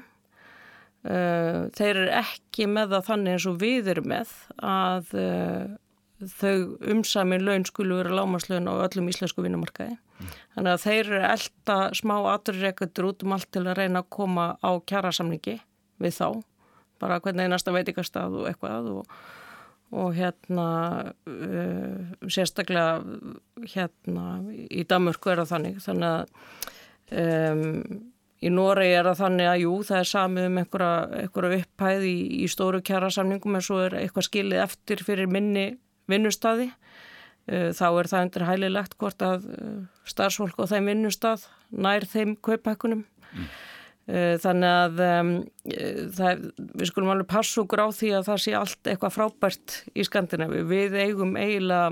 [1.08, 4.36] uh, þeir eru ekki með það þannig eins og við erum með
[4.72, 5.66] að uh,
[6.38, 9.98] þau umsamin laun skulu vera lámaslaun á öllum íslensku vinnumarkaði.
[9.98, 10.32] Mm.
[10.56, 14.48] Þannig að þeir eru elda smá aturreikendur út um allt til að reyna að koma
[14.62, 15.58] á kjærasamningi
[16.02, 16.28] við þá,
[17.02, 19.16] bara hvernig einasta veitikastað og eitthvað og,
[19.92, 20.68] og hérna
[21.28, 23.02] uh, sérstaklega
[23.74, 24.26] hérna
[24.72, 28.00] í Damurku er það þannig, þannig að um,
[28.42, 32.16] Í Noregi er það þannig að jú, það er samið um einhverja, einhverja upphæð í,
[32.42, 35.66] í stóru kjærasamningum en svo er eitthvað skilið eftir fyrir minni
[36.10, 36.72] vinnustadi.
[37.46, 39.76] Uh, þá er það undir hælilegt hvort að uh,
[40.10, 43.46] starfsfólk á þeim vinnustad nær þeim kaupækunum mm.
[44.10, 45.28] Uh, þannig að um,
[46.18, 50.06] það, við skulum alveg passa okkur á því að það sé allt eitthvað frábært í
[50.08, 51.92] Skandinavi við eigum eiginlega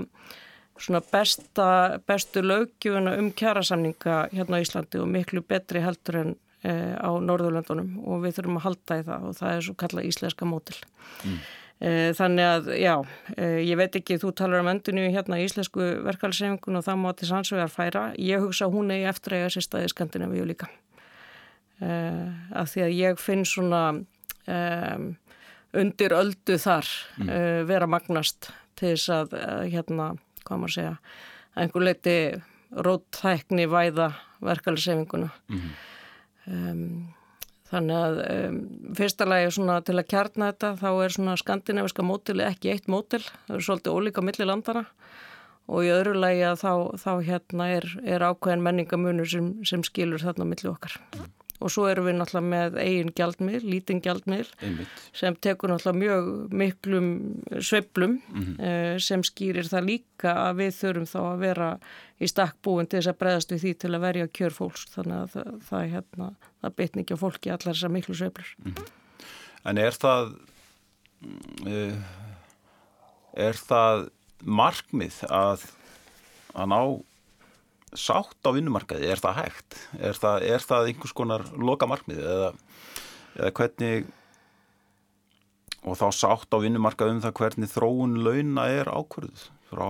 [0.80, 1.68] svona besta,
[2.10, 8.00] bestu lögjuna um kjærasamninga hérna á Íslandi og miklu betri heldur en uh, á Norðurlöndunum
[8.02, 10.78] og við þurfum að halda í það og það er svo kallað íslenska mótil
[11.22, 11.40] mm.
[11.80, 12.94] Eh, þannig að, já,
[13.40, 17.24] eh, ég veit ekki, þú talar um endunni hérna í Íslensku verkefælsefingun og það máti
[17.24, 18.02] sannsvegar færa.
[18.20, 20.68] Ég hugsa hún í eftir að eiga sér staði Skandinavíu líka.
[21.80, 22.28] Uh,
[22.60, 25.04] af því að ég finn svona um,
[25.80, 27.30] undir öldu þar mm.
[27.30, 30.10] uh, vera magnast til þess að, uh, hérna,
[30.44, 30.96] hvað maður segja,
[31.56, 32.18] einhver leiti
[32.70, 34.10] róttækni væða
[34.44, 35.32] verkefælsefinguna.
[35.48, 35.72] Mm.
[36.50, 36.84] Um,
[37.70, 38.56] Þannig að um,
[38.98, 39.50] fyrsta lagi
[39.86, 44.24] til að kjarna þetta þá er skandinaviska mótili ekki eitt mótil, það eru svolítið ólíka
[44.26, 44.82] millir landana
[45.70, 50.22] og í öðru lagi að þá, þá hérna er, er ákveðin menningamunur sem, sem skilur
[50.22, 50.96] þarna millir okkar.
[51.60, 54.46] Og svo erum við náttúrulega með eigin gjaldmil, lítinn gjaldmil
[55.12, 57.08] sem tekur náttúrulega mjög miklum
[57.60, 58.54] sveplum mm -hmm.
[58.60, 61.68] uh, sem skýrir það líka að við þurfum þá að vera
[62.20, 65.60] í stakkbúin til þess að breyðast við því til að verja kjörfólks þannig að það,
[65.68, 68.54] það, hérna, það betni ekki á fólki allar þessar miklu sveplur.
[68.64, 68.86] Mm -hmm.
[69.64, 70.34] En er það
[71.66, 71.96] uh,
[73.36, 74.08] er það
[74.44, 75.68] markmið að
[76.54, 76.80] að ná
[77.96, 79.78] sátt á vinnumarkaði, er það hægt?
[79.98, 82.50] Er það, er það einhvers konar loka markmið eða,
[83.38, 84.10] eða hvernig
[85.80, 89.88] og þá sátt á vinnumarkaði um það hvernig þróun launa er ákvörðuð frá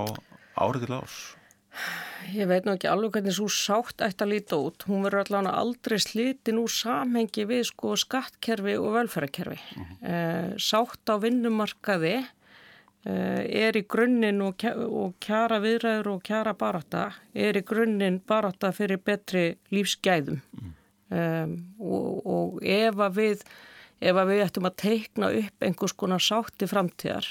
[0.61, 1.21] árið til árs?
[2.35, 4.85] Ég veit nú ekki alveg hvernig svo sátt ætti að líta út.
[4.91, 9.57] Hún verður allavega aldrei sliti nú samhengi við sko skattkerfi og velferðarkerfi.
[9.57, 9.95] -huh.
[10.11, 12.27] eh, sátt á vinnumarkaði
[13.05, 14.61] er í grunninn og
[15.25, 20.75] kjara viðræður og kjara baráta er í grunninn baráta fyrir betri lífsgæðum mm.
[21.09, 23.47] um, og, og ef að við
[24.01, 27.29] ef að við ættum að teikna upp einhvers konar sátti framtíðar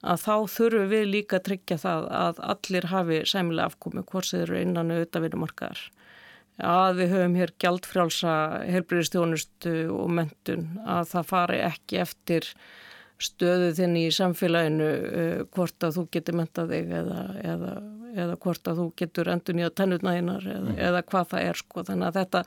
[0.00, 4.44] að þá þurfum við líka að tryggja það að allir hafi sæmilega afkomi hvort sem
[4.44, 5.82] eru innan auðvitað vinnumarkaðar
[6.70, 8.36] að við höfum hér gjaldfrjálsa
[8.68, 12.48] helbriðistjónustu og mentun að það fari ekki eftir
[13.20, 17.20] stöðu þinn í samfélaginu uh, hvort að þú getur mentað þig eða,
[17.52, 17.72] eða,
[18.24, 20.80] eða hvort að þú getur endur nýja tennutnæginar eða, mm.
[20.88, 21.84] eða hvað það er sko.
[21.90, 22.42] Þannig að þetta,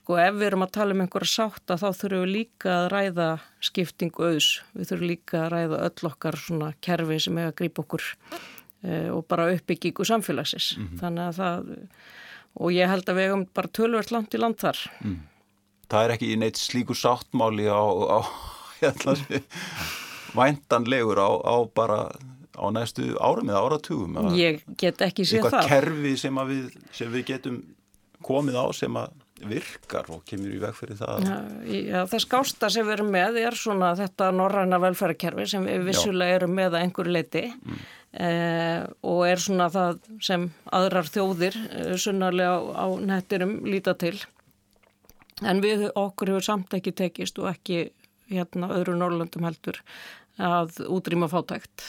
[0.00, 3.28] sko, ef við erum að tala um einhverja sátta þá þurfum við líka að ræða
[3.68, 4.50] skiptingu auðs.
[4.72, 9.08] Við þurfum líka að ræða öll okkar svona kerfi sem er að grípa okkur uh,
[9.12, 10.72] og bara uppbyggingu samfélagsins.
[10.78, 11.00] Mm -hmm.
[11.04, 11.70] Þannig að það,
[12.56, 14.80] og ég held að við hefum bara tölvert langt í land þar.
[15.04, 15.20] Mm.
[15.86, 18.18] Það er ekki neitt slíkur sáttmáli á, á
[18.80, 19.14] hérna
[20.36, 22.00] væntanlegur á, á bara
[22.56, 25.60] á næstu árum eða áratugum ég get ekki séð það.
[25.60, 27.62] eitthvað kerfi sem við, sem við getum
[28.26, 31.26] komið á sem að virkar og kemur í veg fyrir það.
[31.68, 36.38] Já, það skásta sem við erum með er svona þetta norræna velferðarkerfi sem við vissulega
[36.38, 37.82] erum með að einhverju leiti mm.
[38.26, 44.16] eh, og er svona það sem aðrar þjóðir eh, sunnarlega á, á nettirum líta til.
[45.44, 47.90] En við okkur hefur samt ekki tekist og ekki
[48.32, 49.82] hérna öðru Norrlandum heldur
[50.42, 51.86] að útrýma fátækt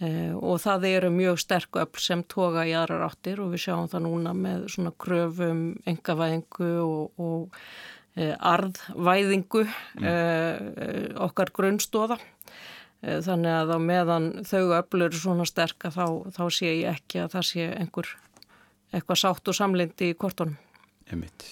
[0.00, 3.88] e, og það eru mjög sterk upp sem toga í aðrar áttir og við sjáum
[3.92, 7.62] það núna með svona kröfum, engavæðingu og, og
[8.16, 10.16] e, arðvæðingu e,
[11.28, 12.20] okkar grunnstóða
[13.02, 16.04] þannig að á meðan þau öflur svona sterk að þá,
[16.36, 18.12] þá sé ég ekki að það sé einhver
[18.92, 20.54] eitthvað sátt og samlindi í kortunum.
[21.12, 21.46] Emitt.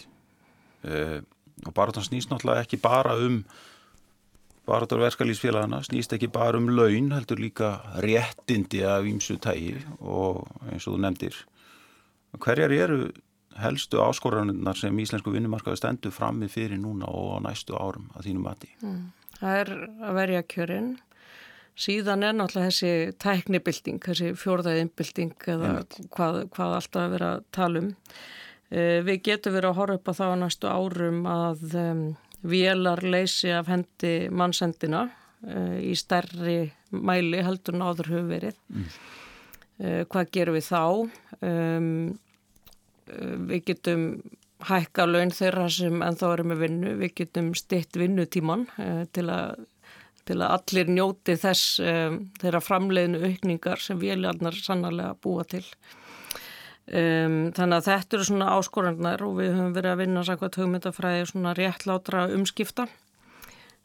[0.84, 1.20] Uh,
[1.66, 3.42] og bara það snýst náttúrulega ekki bara um
[4.68, 7.72] Baratur verkalýsfélagana snýst ekki bara um laun, heldur líka
[8.04, 11.38] réttindi af ímsu tægi og eins og þú nefndir.
[12.38, 13.00] Hverjar eru
[13.60, 18.44] helstu áskoranirnar sem íslensku vinnumarkaði stendur frammi fyrir núna og á næstu árum að þínu
[18.44, 18.70] mati?
[18.84, 19.06] Mm.
[19.40, 20.90] Það er að verja kjörinn.
[21.80, 25.70] Síðan er náttúrulega þessi tæknibilding, þessi fjórðæðinbilding eða
[26.12, 27.92] hvað, hvað alltaf að vera að tala um.
[28.70, 31.64] Eh, við getum verið að horfa upp á það á næstu árum að
[32.42, 38.60] vélar leysi af hendi mannsendina uh, í stærri mæli heldur en áður höfu verið.
[38.72, 38.90] Mm.
[39.80, 40.84] Uh, hvað gerum við þá?
[41.40, 41.88] Um,
[43.50, 44.04] við getum
[44.68, 46.96] hækka laun þeirra sem en þá erum við vinnu.
[47.00, 48.68] Við getum stitt vinnutíman
[49.14, 49.64] til að
[50.30, 55.64] til að allir njóti þess um, þeirra framleiðinu aukningar sem vélarnar sannarlega búa til.
[56.90, 61.26] Um, þannig að þetta eru svona áskorannar og við höfum verið að vinna sækvæmt hugmyndafræði
[61.30, 62.88] svona réttlátra umskipta.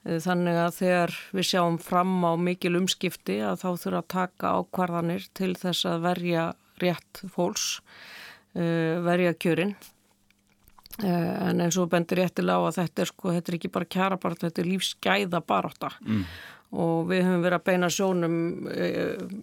[0.01, 4.53] Uh, þannig að þegar við sjáum fram á mikil umskipti að þá þurfa að taka
[4.57, 6.45] ákvarðanir til þess að verja
[6.81, 7.67] rétt fólks
[8.57, 9.75] uh, verja kjörin.
[11.03, 13.89] Uh, en eins og bendir réttilega á að þetta er sko, þetta er ekki bara
[13.97, 16.25] kjara bara þetta er lífsgæða baróta mm.
[16.79, 18.37] og við höfum verið að beina sjónum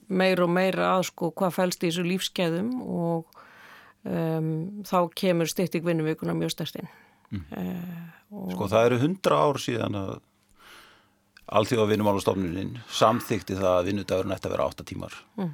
[0.09, 3.43] meir og meira að sko hvað fælst í þessu lífsgæðum og
[4.09, 4.51] um,
[4.89, 6.91] þá kemur styrting vinnuvíkuna mjög stertinn.
[7.33, 7.47] Mm.
[7.57, 10.13] Uh, sko það eru hundra ár síðan að
[11.53, 15.51] allþjóða vinnumálastofnunin samþykti það að vinnudagurinn ætti að vera 8 tímar mm.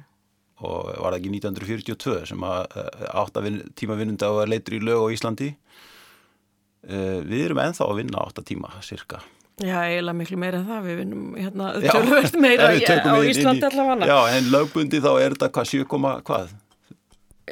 [0.67, 2.77] og var það ekki 1942 sem að
[3.23, 8.23] 8 vin, tíma vinnundagur leitur í lög á Íslandi uh, við erum enþá að vinna
[8.29, 9.23] 8 tíma cirka
[9.59, 14.07] Já, eiginlega miklu meira það, við vinnum hérna tölvöld meira á Íslandi allavega.
[14.07, 15.81] Já, en lögbundi þá er þetta hvað 7,
[16.29, 16.53] hvað?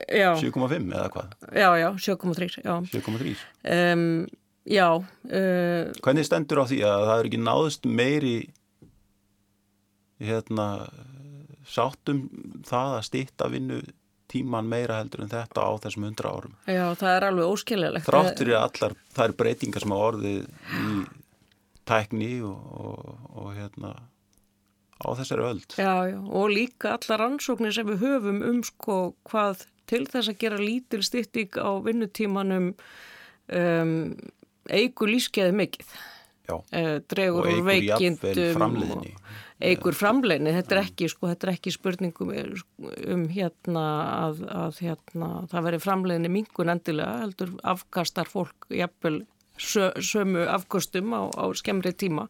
[0.06, 1.38] 7,5 eða hvað?
[1.52, 3.36] Já, já, 7,3 7,3
[3.94, 4.28] um,
[4.68, 4.90] Já.
[5.00, 8.36] Uh, Hvernig stendur á því að það er ekki náðust meiri
[10.20, 10.66] hérna
[11.68, 12.26] sáttum
[12.68, 13.80] það að stýtta vinnu
[14.28, 16.58] tíman meira heldur en þetta á þessum hundra árum?
[16.68, 20.98] Já, það er alveg óskiljalegt Þráttur í allar, það er breytingar sem á orðið í
[21.88, 23.94] tækni og, og, og hérna
[24.98, 25.78] á þessari öld.
[25.78, 28.98] Já, já, og líka allar ansóknir sem við höfum um sko
[29.30, 33.98] hvað til þess að gera lítil styrting á vinnutímanum um,
[34.68, 35.98] eigur lífskeiði mikið.
[36.48, 37.02] Uh,
[37.36, 39.14] og eigur jafnvel framleiðinni.
[39.68, 43.86] Eigur framleiðinni, þetta er ekki, sko, þetta er ekki spurningum um hérna
[44.28, 49.24] að, að hérna, það veri framleiðinni mingun endilega, heldur afkastar fólk jafnvel
[49.58, 52.28] sö, sömu afkostum á, á skemmri tíma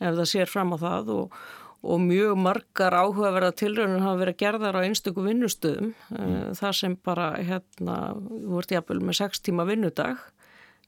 [0.00, 1.36] ef það sér fram á það og
[1.84, 6.56] og mjög margar áhugaverða tilröðunum hafa verið gerðar á einstöku vinnustöðum eh, mm.
[6.58, 10.22] það sem bara hérna voru jafnvel með 6 tíma vinnudag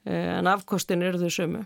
[0.07, 1.63] eh, en afkostin eru þau sömu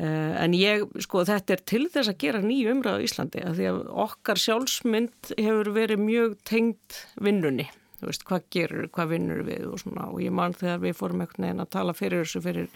[0.00, 3.60] eh, en ég, sko þetta er til þess að gera nýju umræðu í Íslandi að
[3.60, 7.68] því að okkar sjálfsmynd hefur verið mjög tengt vinnunni
[8.00, 11.24] þú veist hvað gerur, hvað vinnur við og svona og ég mann þegar við fórum
[11.24, 12.72] ekkert neina að tala fyrir þessu fyrir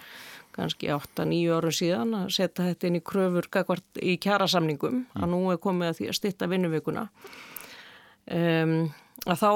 [0.59, 3.49] kannski 8-9 árum síðan að setja þetta inn í kröfur
[4.03, 5.21] í kjærasamningum mm.
[5.23, 7.05] að nú er komið að því að stitta vinnuvikuna
[8.35, 8.79] um,
[9.27, 9.51] að þá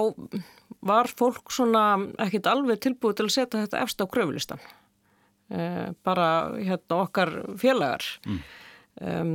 [0.82, 1.86] var fólk svona
[2.22, 6.28] ekkit alveg tilbúið til að setja þetta efst á kröfulistan uh, bara
[6.60, 8.38] hérna okkar félagar mm.
[9.02, 9.34] um,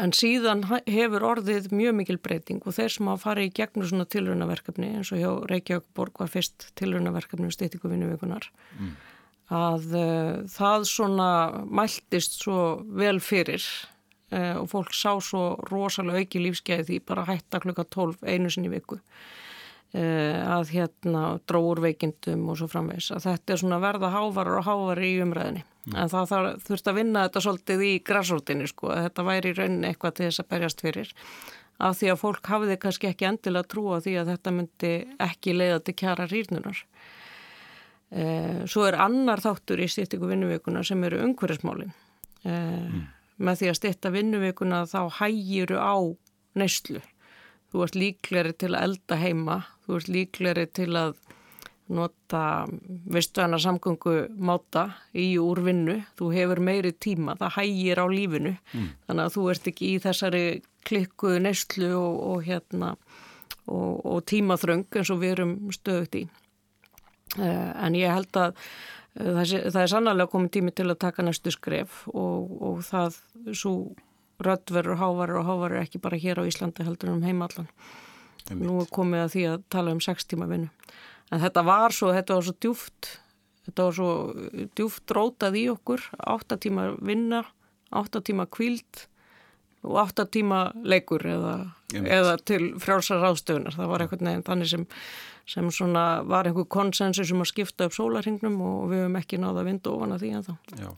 [0.00, 4.08] en síðan hefur orðið mjög mikil breyting og þeir sem hafa farið í gegnum svona
[4.08, 9.09] tilrönaverkefni eins og hjá Reykjavík Borg var fyrst tilrönaverkefni um stýttingu vinnuvíkunar mm
[9.50, 11.30] að uh, það svona
[11.66, 12.60] mæltist svo
[12.96, 13.64] vel fyrir
[14.30, 18.70] uh, og fólk sá svo rosalega auki lífsgæði því bara hætta klukka 12 einu sinni
[18.72, 24.62] viku uh, að hérna dróur veikindum og svo framvegs að þetta er svona verða hávarar
[24.62, 25.96] og hávarar í umræðinni mm.
[25.96, 29.56] en það, það þurft að vinna þetta svolítið í græsrótinni sko að þetta væri í
[29.58, 31.14] rauninni eitthvað til þess að berjast fyrir.
[31.80, 34.92] Af því að fólk hafiði kannski ekki endilega trúa því að þetta myndi
[35.24, 36.82] ekki leiða til kjara rýrnunar
[38.66, 41.92] svo er annar þáttur í styrtingu vinnuveikuna sem eru umhverfismálin.
[42.42, 43.02] Eh, mm.
[43.40, 45.96] Með því að styrta vinnuveikuna þá hægiru á
[46.58, 47.02] neyslu.
[47.70, 51.14] Þú ert líkleri til að elda heima, þú ert líkleri til að
[51.90, 52.42] nota
[53.10, 54.84] veistuðana samgöngu máta
[55.14, 58.90] í úrvinnu, þú hefur meiri tíma, það hægir á lífinu, mm.
[59.06, 60.44] þannig að þú ert ekki í þessari
[60.86, 62.92] klikkuðu neyslu og, og, hérna,
[63.66, 66.24] og, og tímaþröng eins og við erum stöðugt í.
[67.38, 68.56] Eh, en ég held að
[69.20, 73.20] eh, það, er sannarlega komið tími til að taka næstu skref og, og það
[73.54, 73.74] svo
[74.40, 77.68] röddverður, hávarur og hávarur ekki bara hér á Íslandi heldur um heimallan.
[78.56, 80.70] Nú er komið að því að tala um sex tíma vinnu.
[81.30, 83.10] En þetta var svo, þetta var svo djúft,
[83.68, 84.12] þetta var svo
[84.74, 87.44] djúft rótað í okkur, áttatíma vinna
[87.90, 89.06] 8 tíma kvíld
[89.82, 91.54] og 8 tíma leikur eða,
[91.94, 93.74] eða til frjálsar ástöfunar.
[93.74, 94.84] Það var eitthvað nefn þannig sem,
[95.50, 95.66] sem
[96.30, 99.92] var einhver konsensus um að skipta upp sólarhingnum og við höfum ekki náða að vinda
[99.92, 100.52] ofan að því en þá.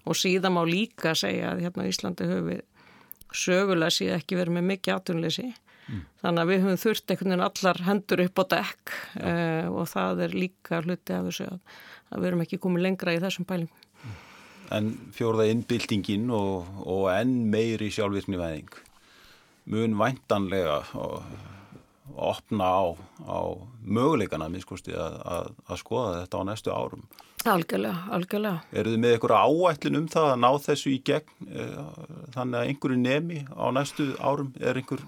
[0.04, 2.62] Og síðan má líka segja að hérna Íslandi höfum við
[3.32, 5.46] sögulega síðan ekki verið með mikið atunleysi.
[5.88, 6.02] Mm.
[6.22, 8.92] Þannig að við höfum þurft einhvern veginn allar hendur upp á dekk
[9.22, 11.80] uh, og það er líka hluti af þessu að,
[12.12, 13.82] að við erum ekki komið lengra í þessum pælingum
[14.72, 18.76] en fjórða innbyltingin og, og enn meiri sjálfvirkni veðing
[19.72, 21.18] mun væntanlega að
[22.12, 22.82] opna á,
[23.24, 23.40] á
[23.82, 27.06] möguleikana miskusti að, að, að skoða þetta á næstu árum.
[27.42, 28.60] Algjörlega, algjörlega.
[28.78, 31.80] Eru þið með einhverja áætlin um það að ná þessu í gegn eh,
[32.36, 35.02] þannig að einhverju nemi á næstu árum er einhver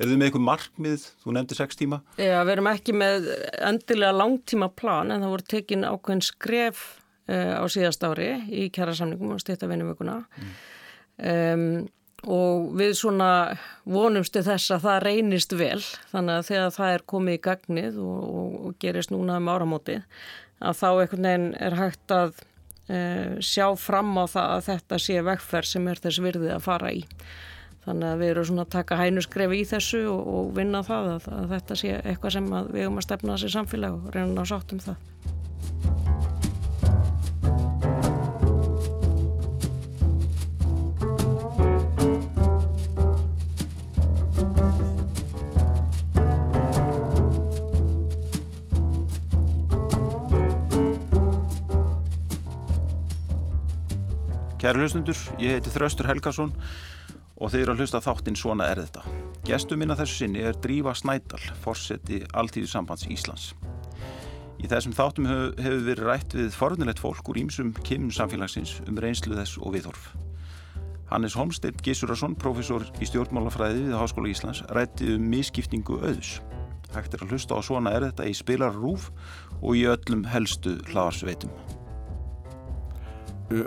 [0.00, 1.02] Er þið með einhver markmið?
[1.22, 1.98] Þú nefndi sex tíma.
[2.16, 3.26] Já, við erum ekki með
[3.60, 6.80] endilega langtíma plan en það voru tekin ákveðin skref
[7.30, 10.54] uh, á síðast ári í kjærasamningum og styrta vinnumökunna mm.
[11.28, 11.66] um,
[12.22, 13.32] og við svona
[13.88, 15.80] vonumstu þess að það reynist vel
[16.12, 20.04] þannig að þegar það er komið í gagnið og, og, og gerist núna um áramótið
[20.62, 22.34] að þá einhvern veginn er hægt að
[22.92, 26.92] uh, sjá fram á það að þetta sé vegferð sem er þess virðið að fara
[26.94, 27.02] í.
[27.82, 31.30] Þannig að við erum svona að taka hænusgrefi í þessu og, og vinna það að,
[31.34, 34.76] að þetta sé eitthvað sem við höfum að stefna þessi samfélag og reyna að sátt
[34.76, 36.01] um það.
[54.62, 56.52] Kæri hlustundur, ég heiti Þraustur Helgason
[57.34, 59.00] og þeir eru að hlusta þáttinn Svona er þetta.
[59.48, 63.48] Gestur minna þessu sinni er Drífa Snædal, fórseti Altíðu sambands Íslands.
[64.62, 69.02] Í þessum þáttum hefur hef verið rætt við forðunilegt fólk úr ímsum kemum samfélagsins um
[69.02, 70.06] reynslu þess og viðhorf.
[71.10, 76.36] Hannes Holmstedt Gísurarsson, profesor í stjórnmálafræði við Háskóla Íslands, rætti um miskiptingu auðs.
[76.94, 79.10] Hægt er að hlusta á Svona er þetta í spilarrúf
[79.58, 81.50] og í öllum helstu hlaðarsveitum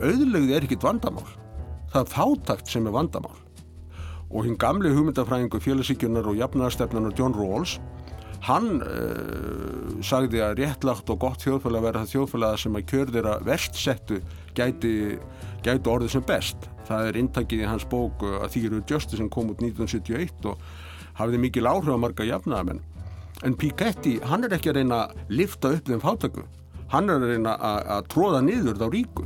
[0.01, 1.27] auðlegði er ekkit vandamál.
[1.93, 3.35] Það er fátakt sem er vandamál.
[4.31, 7.77] Og hinn gamli hugmyndafræðingu félagsíkjunar og jafnarstefnunar John Rawls,
[8.45, 13.45] hann uh, sagði að réttlagt og gott þjóðfélag verða það þjóðfélag sem að kjörðir að
[13.47, 14.19] verstsettu
[14.57, 14.95] gæti,
[15.65, 16.67] gæti orðið sem best.
[16.85, 20.61] Það er intakið í hans bók að þýru Justice sem kom út 1971 og
[21.17, 22.83] hafiði mikil áhrif að marga jafnæðamenn.
[23.43, 26.45] En Piketty, hann er ekki að reyna að lifta upp þeim fátöku.
[26.93, 27.55] Hann er að reyna
[27.97, 29.25] að tróða niður þá ríku.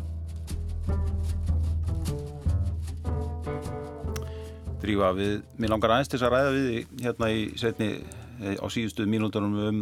[4.89, 6.69] Drífa, við, mér langar aðeins til að ræða við
[7.03, 7.89] hérna í setni
[8.41, 9.81] eh, á síðustu mínútonum um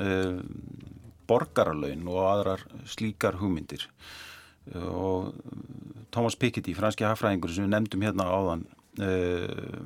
[0.00, 0.38] uh,
[1.28, 3.84] borgaralögin og aðrar slíkar hugmyndir.
[4.74, 5.34] Og
[6.14, 8.62] Thomas Piketty, franski hafræðingur sem við nefndum hérna áðan
[9.02, 9.82] uh,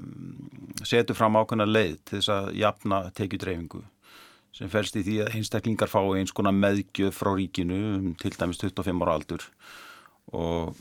[0.87, 3.83] setur fram ákveðna leið til þess að jafna tekjudreyfingu
[4.57, 8.61] sem fælst í því að einstaklingar fá eins konar meðgjöf frá ríkinu um til dæmis
[8.62, 9.45] 25 ára aldur.
[10.37, 10.77] Og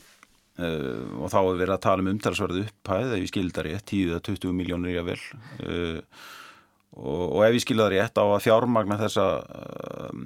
[0.58, 4.52] Uh, og þá er verið að tala um umtalsverðu upphæð ef ég skildar rétt, 10-20
[4.52, 5.20] miljónir ég að vel
[5.64, 6.00] uh,
[6.98, 9.26] og, og ef ég skildar rétt á að fjármagna þessa
[10.10, 10.24] um,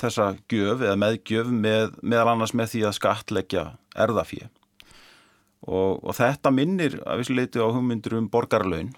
[0.00, 3.64] þessa gjöf eða meðgjöf með, meðal annars með því að skatleggja
[4.04, 8.90] erðafíð og, og þetta minnir að við leiti á hugmyndir um borgarlaun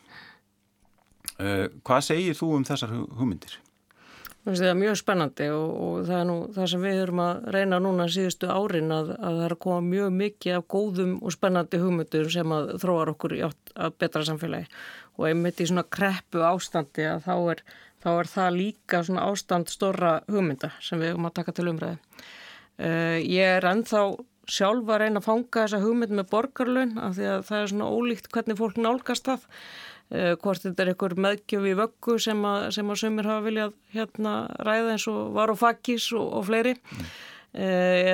[1.37, 3.61] uh, hvað segir þú um þessar hugmyndir?
[4.43, 7.79] Það er mjög spennandi og, og það er nú það sem við höfum að reyna
[7.79, 11.79] núna síðustu árin að, að það er að koma mjög mikið af góðum og spennandi
[11.79, 14.67] hugmyndur sem að þróar okkur í átt að betra samfélagi
[15.15, 17.63] og einmitt í svona kreppu ástandi að þá er,
[18.03, 22.03] þá er það líka svona ástand stóra hugmynda sem við höfum að taka til umræði.
[22.83, 24.03] Uh, ég er ennþá
[24.51, 27.91] sjálf að reyna að fanga þessa hugmynd með borgarlun af því að það er svona
[27.95, 29.47] ólíkt hvernig fólk nálgast það
[30.13, 34.97] hvort þetta er einhver meðgjöf í vöggu sem að, að sömur hafa viljað hérna ræða
[34.97, 35.61] eins og var og
[36.19, 37.07] og, fleiri mm.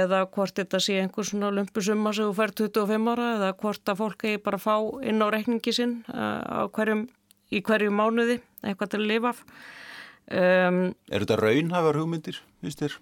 [0.03, 4.01] eða hvort þetta sé einhver svona lumpusumma sem þú fær 25 ára eða hvort að
[4.05, 4.77] fólk eigi bara að fá
[5.11, 7.09] inn á rekningi sinn uh, hverjum,
[7.51, 12.99] í hverju mánuði eitthvað til að lifa af um, Er þetta raunhafar hugmyndir, finnst þér?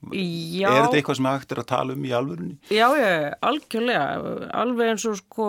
[0.00, 0.64] Já.
[0.70, 2.54] Er þetta eitthvað sem hægt er að tala um í alvörunni?
[2.72, 3.08] Já, já,
[3.44, 4.04] algjörlega.
[4.56, 5.48] Alveg eins og sko,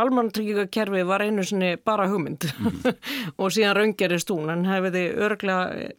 [0.00, 2.86] almantryggingakerfi var einu sinni bara hugmynd mm
[3.42, 4.48] og síðan raungerist hún.
[4.54, 5.90] En hefði örglega,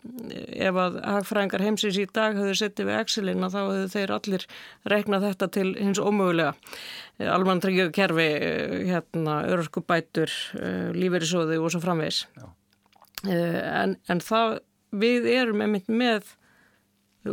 [0.67, 4.47] ef að hagfræðingar heimsins í dag höfðu settið við Excelina þá höfðu þeir allir
[4.95, 6.55] reiknað þetta til hins ómögulega.
[7.38, 8.28] Almantryggingakerfi,
[8.89, 10.34] hérna, örskubætur,
[10.97, 12.25] lífeyrisóði og svo framvegs.
[13.25, 14.59] Eh, en, en það,
[14.97, 16.34] við erum einmitt með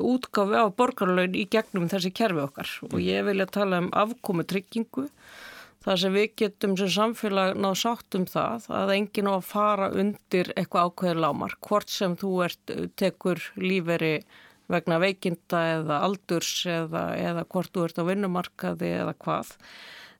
[0.00, 2.70] útgáfi á borgarlaun í gegnum þessi kerfi okkar.
[2.90, 5.08] Og ég vilja tala um afkomi tryggingu
[5.84, 9.90] þar sem við getum sem samfélag náðu sátt um það að enginn á að fara
[9.92, 14.14] undir eitthvað ákveður lámar hvort sem þú ert, tekur líferi
[14.72, 19.52] vegna veikinda eða aldurs eða, eða hvort þú ert á vinnumarkaði eða hvað.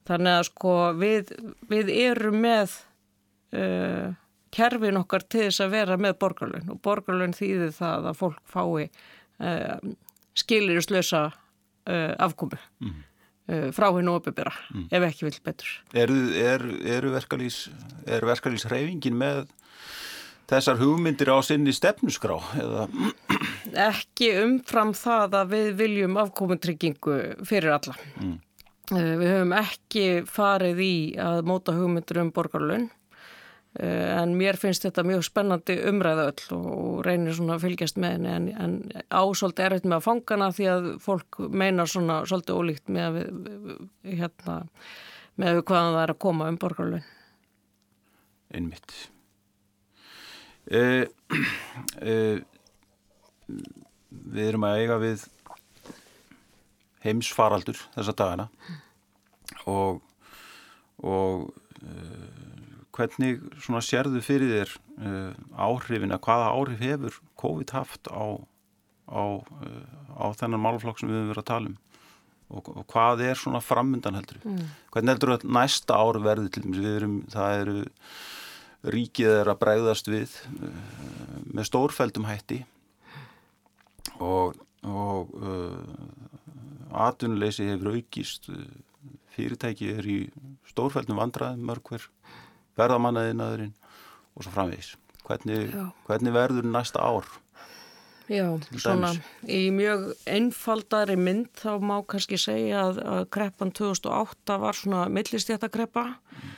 [0.05, 1.33] Þannig að sko við,
[1.71, 2.77] við erum með
[3.57, 4.13] uh,
[4.55, 8.91] kerfin okkar til þess að vera með borgarlaun og borgarlaun þýðir það að fólk fái
[9.41, 9.79] uh,
[10.35, 12.95] skiliruslösa uh, afkomi mm.
[13.49, 14.89] uh, frá hennu opibera mm.
[14.91, 15.75] ef ekki vil betur.
[15.95, 17.11] Er, er er
[18.27, 19.45] verkalýs reyfingin með
[20.51, 22.39] þessar hugmyndir á sinni stefnusgrá?
[22.61, 22.89] Eða?
[23.89, 27.97] Ekki umfram það að við viljum afkomuntryggingu fyrir alla.
[28.21, 28.35] Mm.
[28.93, 33.04] Uh, við höfum ekki farið í að móta hugmyndir um borgarlaun Eh,
[33.75, 38.31] en mér finnst þetta mjög spennandi umræða öll og reynir svona að fylgjast með henni
[38.31, 38.77] en, en
[39.11, 43.75] ásóldi erfitt með að fangana því að fólk meinar svona svolítið ólíkt með að við,
[44.21, 44.57] hérna,
[45.43, 47.11] með við hvaðan það er að koma um borgarlun.
[48.55, 48.97] Einmitt.
[50.71, 51.05] Eh,
[52.15, 52.39] eh,
[53.49, 55.27] við erum að eiga við
[57.05, 58.49] heimsfaraldur þessa dagana
[59.69, 60.05] og
[61.05, 61.51] og
[61.83, 62.44] eh,
[62.95, 68.39] hvernig svona sérðu fyrir þér uh, áhrifin að hvaða áhrif hefur COVID haft á,
[69.11, 69.81] á, uh,
[70.15, 71.81] á þennan málflokk sem við höfum verið að tala um?
[72.55, 74.39] Og, og hvað er svona framöndan heldur?
[74.45, 74.67] Mm.
[74.93, 76.83] hvernig heldur að næsta ár verði til dæmis?
[76.85, 77.77] Við erum, það eru
[78.95, 80.79] ríkið er að bregðast við uh,
[81.51, 82.61] með stórfældum hætti.
[84.23, 85.33] Og, og
[86.95, 88.51] atvinnuleysi hefur aukist.
[89.35, 90.19] Fyrirtæki er í
[90.71, 92.05] stórfældum vandraðum mörgver
[92.81, 93.73] verðamannaðinaðurinn
[94.35, 94.95] og svo framvegis.
[95.25, 95.73] Hvernig,
[96.09, 97.29] hvernig verður næsta ár?
[98.29, 98.47] Já,
[98.81, 99.11] svona
[99.45, 106.05] í mjög einfaldari mynd þá má kannski segja að, að kreppan 2008 var svona millistjættakreppa.
[106.15, 106.55] Mm.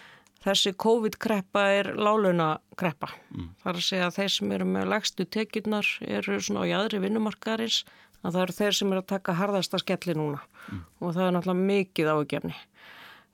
[0.46, 3.10] Þessi COVID-kreppa er láluna kreppa.
[3.34, 3.48] Mm.
[3.62, 7.02] Það er að segja að þeir sem eru með legstu tekjurnar eru svona á jæðri
[7.02, 7.80] vinnumarkaðarins
[8.22, 10.84] að það eru þeir sem eru að taka harðasta skelli núna mm.
[11.02, 12.54] og það er náttúrulega mikið ágefni.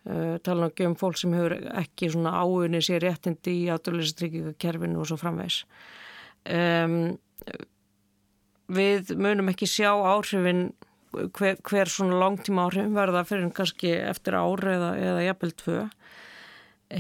[0.03, 5.07] Uh, tala ekki um fólk sem hefur ekki svona áunni sér réttindi í átöluðistryggingakerfinu og
[5.07, 5.61] svo framvegs
[6.51, 6.97] um,
[8.67, 10.73] við munum ekki sjá áhrifin
[11.13, 15.79] hver, hver svona langtíma áhrifin verða fyrir kannski eftir ári eða, eða jafnvel tvö.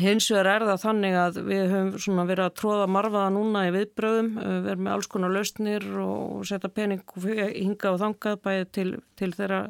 [0.02, 3.74] Hins vegar er það þannig að við höfum svona verið að tróða marfaða núna í
[3.74, 8.70] viðbröðum, uh, við erum með alls konar lausnir og setja pening hinga og þangað bæði
[8.78, 8.88] til,
[9.18, 9.62] til þeirra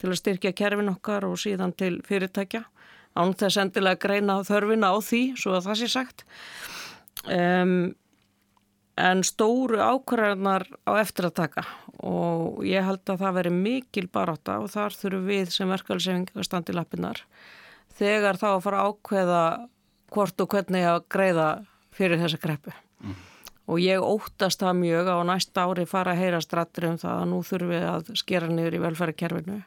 [0.00, 2.64] til að styrkja kerfin okkar og síðan til fyrirtækja
[3.18, 6.24] án þess endilega greina þörfina á því, svo að það sé sagt.
[7.26, 7.92] Um,
[9.00, 11.64] en stóru ákvarðarnar á eftir að taka
[12.00, 16.46] og ég held að það veri mikil baráta og þar þurfum við sem verkefælsefing að
[16.48, 17.22] standa í lappinnar
[17.98, 19.42] þegar þá að fara að ákveða
[20.14, 21.48] hvort og hvernig að greiða
[21.94, 22.72] fyrir þessa greppu.
[23.04, 23.18] Mm.
[23.70, 27.28] Og ég óttast það mjög á næsta ári fara að heyra strattir um það að
[27.30, 29.60] nú þurfum við að skera niður í velferðarkerfinu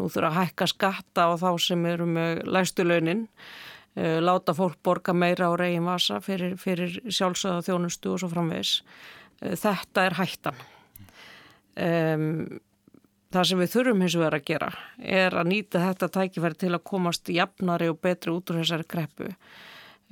[0.00, 3.26] nú þurfa að hækka skatta á þá sem eru með læstulaunin
[3.96, 8.78] eh, láta fólk borga meira á reygin vasa fyrir, fyrir sjálfsögða þjónustu og svo framvegs
[9.42, 10.62] eh, þetta er hættan.
[11.72, 12.60] Um,
[13.32, 14.66] það sem við þurfum hins vegar að gera
[15.00, 19.30] er að nýta þetta tækifæri til að komast jafnari og betri út úr þessari kreppu.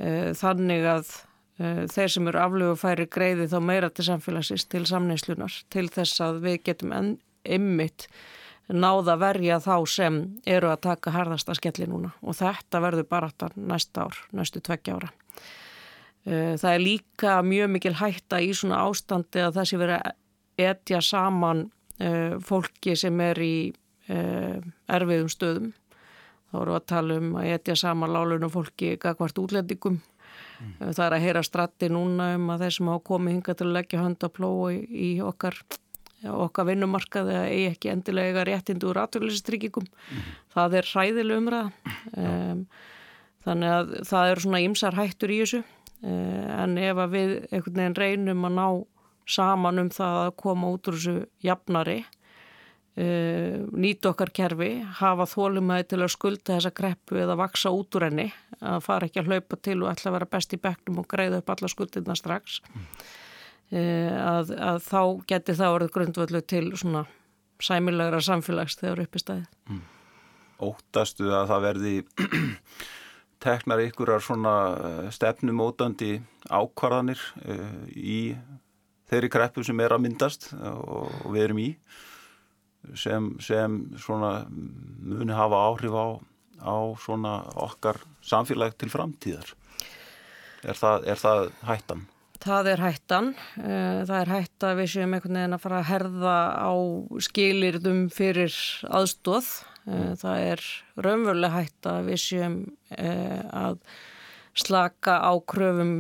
[0.00, 1.10] Uh, þannig að
[1.60, 6.24] uh, þeir sem eru aflögu færi greiði þá meira til samfélagsins til samneislunar til þess
[6.24, 6.94] að við getum
[7.44, 8.08] ymmit
[8.72, 14.06] náða verja þá sem eru að taka harðasta skelli núna og þetta verður bara næsta
[14.06, 15.10] ár, næstu tveggja ára.
[16.24, 21.00] Það er líka mjög mikil hætta í svona ástandi að það sé verið að etja
[21.04, 21.62] saman
[22.44, 23.54] fólki sem er í
[24.10, 25.72] erfiðum stöðum.
[26.50, 30.00] Þá eru að tala um að etja saman lálunum fólki gagvart útlendingum.
[30.60, 30.72] Mm.
[30.92, 33.76] Það er að heyra stratti núna um að þeir sem hafa komið hinga til að
[33.78, 35.56] leggja hönd að plói í okkar
[36.28, 40.30] okkar vinnumarkaði að eigi ekki endilega réttindu úr aðtölustrykingum mm.
[40.54, 41.92] það er hræðileg umræða.
[42.12, 42.64] Um,
[43.46, 45.62] þannig að það eru svona ymsar hættur í þessu.
[46.00, 48.66] Um, en ef að við einhvern veginn reynum að ná
[49.30, 51.98] saman um það að koma út úr þessu jafnari
[53.00, 58.08] um, nýta okkar kerfi hafa þólumæði til að skulda þessa kreppu eða vaksa út úr
[58.10, 58.28] henni
[58.60, 61.40] að fara ekki að hlaupa til og ætla að vera best í beknum og greiða
[61.40, 62.60] upp alla skuldina strax.
[62.74, 62.86] Mm.
[63.70, 67.04] Eh, að, að þá geti það orðið grundvöldu til svona
[67.62, 69.44] sæmilagra samfélags þegar uppi staðið.
[69.70, 69.84] Mm.
[70.66, 71.92] Óttastu að það verði
[73.44, 76.16] teknar ykkurar svona eh, stefnumótandi
[76.50, 78.34] ákvarðanir uh, í
[79.10, 81.68] þeirri kreppu sem er að myndast og við erum í
[82.96, 86.06] sem, sem svona muni hafa áhrif á,
[86.64, 89.54] á svona okkar samfélag til framtíðar?
[90.64, 92.08] Er það, er það hættan?
[92.41, 93.26] Það er hættan.
[93.61, 96.72] Eh, það er hætta við séum einhvern veginn að fara að herða á
[97.26, 98.55] skilirðum fyrir
[98.88, 99.51] aðstóð.
[99.84, 100.62] Eh, það er
[101.05, 102.57] raunveruleg hætta við séum
[102.97, 103.76] eh, að
[104.57, 105.93] slaka á kröfum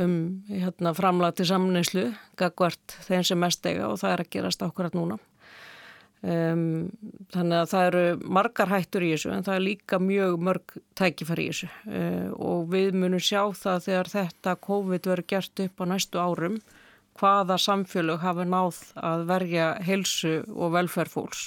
[0.00, 0.16] um
[0.48, 2.06] hérna, framlag til samnæslu,
[2.36, 5.20] gagvart þeim sem mest eiga og það er að gerast ákvarðat núna.
[6.26, 6.88] Um,
[7.30, 11.44] þannig að það eru margar hættur í þessu en það er líka mjög mörg tækifæri
[11.44, 11.68] í þessu.
[11.86, 16.56] Uh, og við munum sjá það þegar þetta COVID verður gert upp á næstu árum
[17.20, 21.44] hvaða samfélög hafa náð að verja helsu og velferðfólks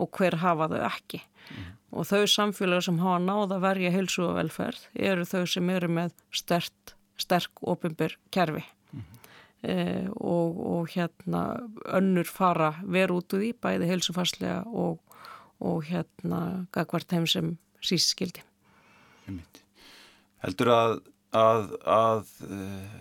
[0.00, 1.22] og hver hafa þau ekki.
[1.46, 1.66] Mm.
[1.94, 5.92] og þau samfélög sem hafa náð að verja helsu og velferð eru þau sem eru
[6.00, 8.64] með stert, sterk ofinbyr kerfi
[9.66, 11.42] og, og hérna
[11.98, 15.00] önnur fara veru út úr því bæði heilsufarslega og,
[15.58, 16.40] og hérna
[16.74, 17.52] gagvart þeim sem
[17.84, 18.44] síst skildi.
[20.44, 20.96] Heldur að
[21.36, 22.94] að, að, eh,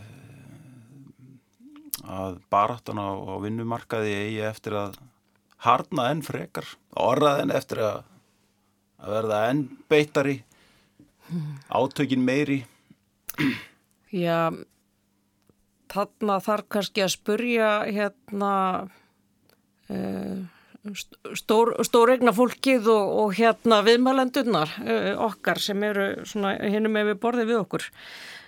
[2.05, 4.99] að baráttan á, á vinnumarkaði eigi eftir að
[5.66, 8.03] harna enn frekar, orðað enn eftir að,
[9.01, 10.38] að verða enn beittari,
[11.70, 12.63] átökin meiri?
[14.13, 14.53] Já,
[15.91, 18.51] þarna þarf kannski að spurja hérna
[19.93, 20.38] uh,
[21.38, 27.51] stór, stóregna fólkið og, og hérna viðmælendurnar uh, okkar sem eru hinnum ef við borðið
[27.51, 27.86] við okkur.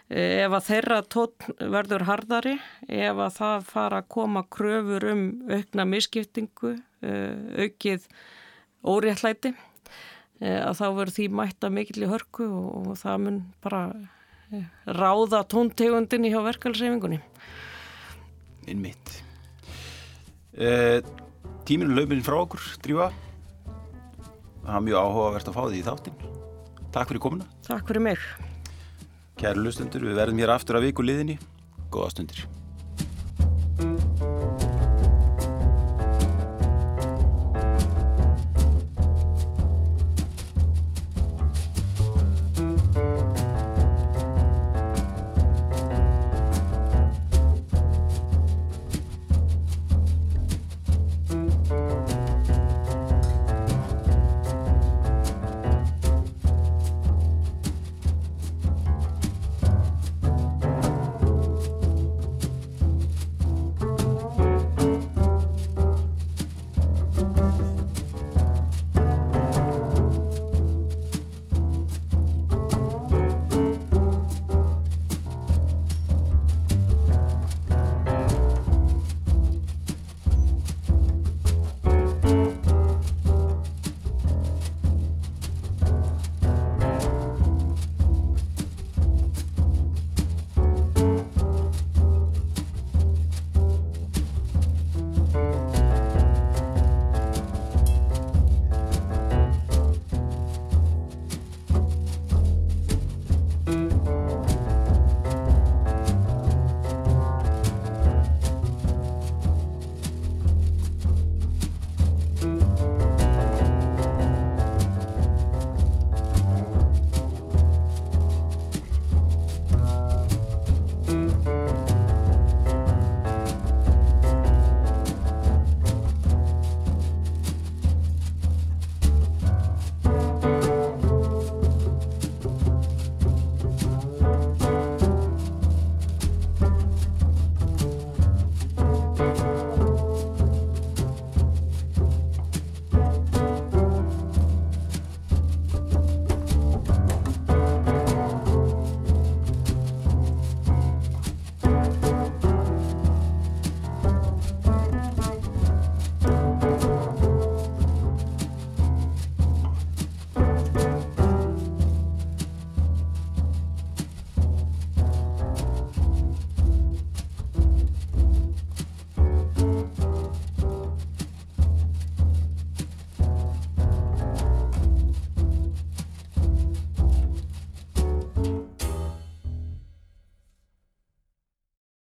[0.07, 2.57] Uh, ef að þeirra tótt verður hardari,
[2.88, 8.07] ef að það fara að koma kröfur um aukna misskiptingu, aukið
[8.88, 9.51] óréttlæti,
[10.41, 13.81] að þá verður því mætta mikill í hörku og það mun bara
[14.87, 17.19] ráða tóntegundinni hjá verkalsreifingunni.
[18.67, 19.21] Innmitt.
[20.57, 20.99] Eh,
[21.67, 23.11] tíminu löfuminn frá okkur, Drífa.
[24.63, 26.21] Það er mjög áhugavert að fá því í þáttinn.
[26.91, 27.47] Takk fyrir komuna.
[27.67, 28.23] Takk fyrir mig.
[29.37, 31.37] Kæru lustendur, við verðum hér aftur að viku liðinni.
[31.93, 32.47] Góða stundir.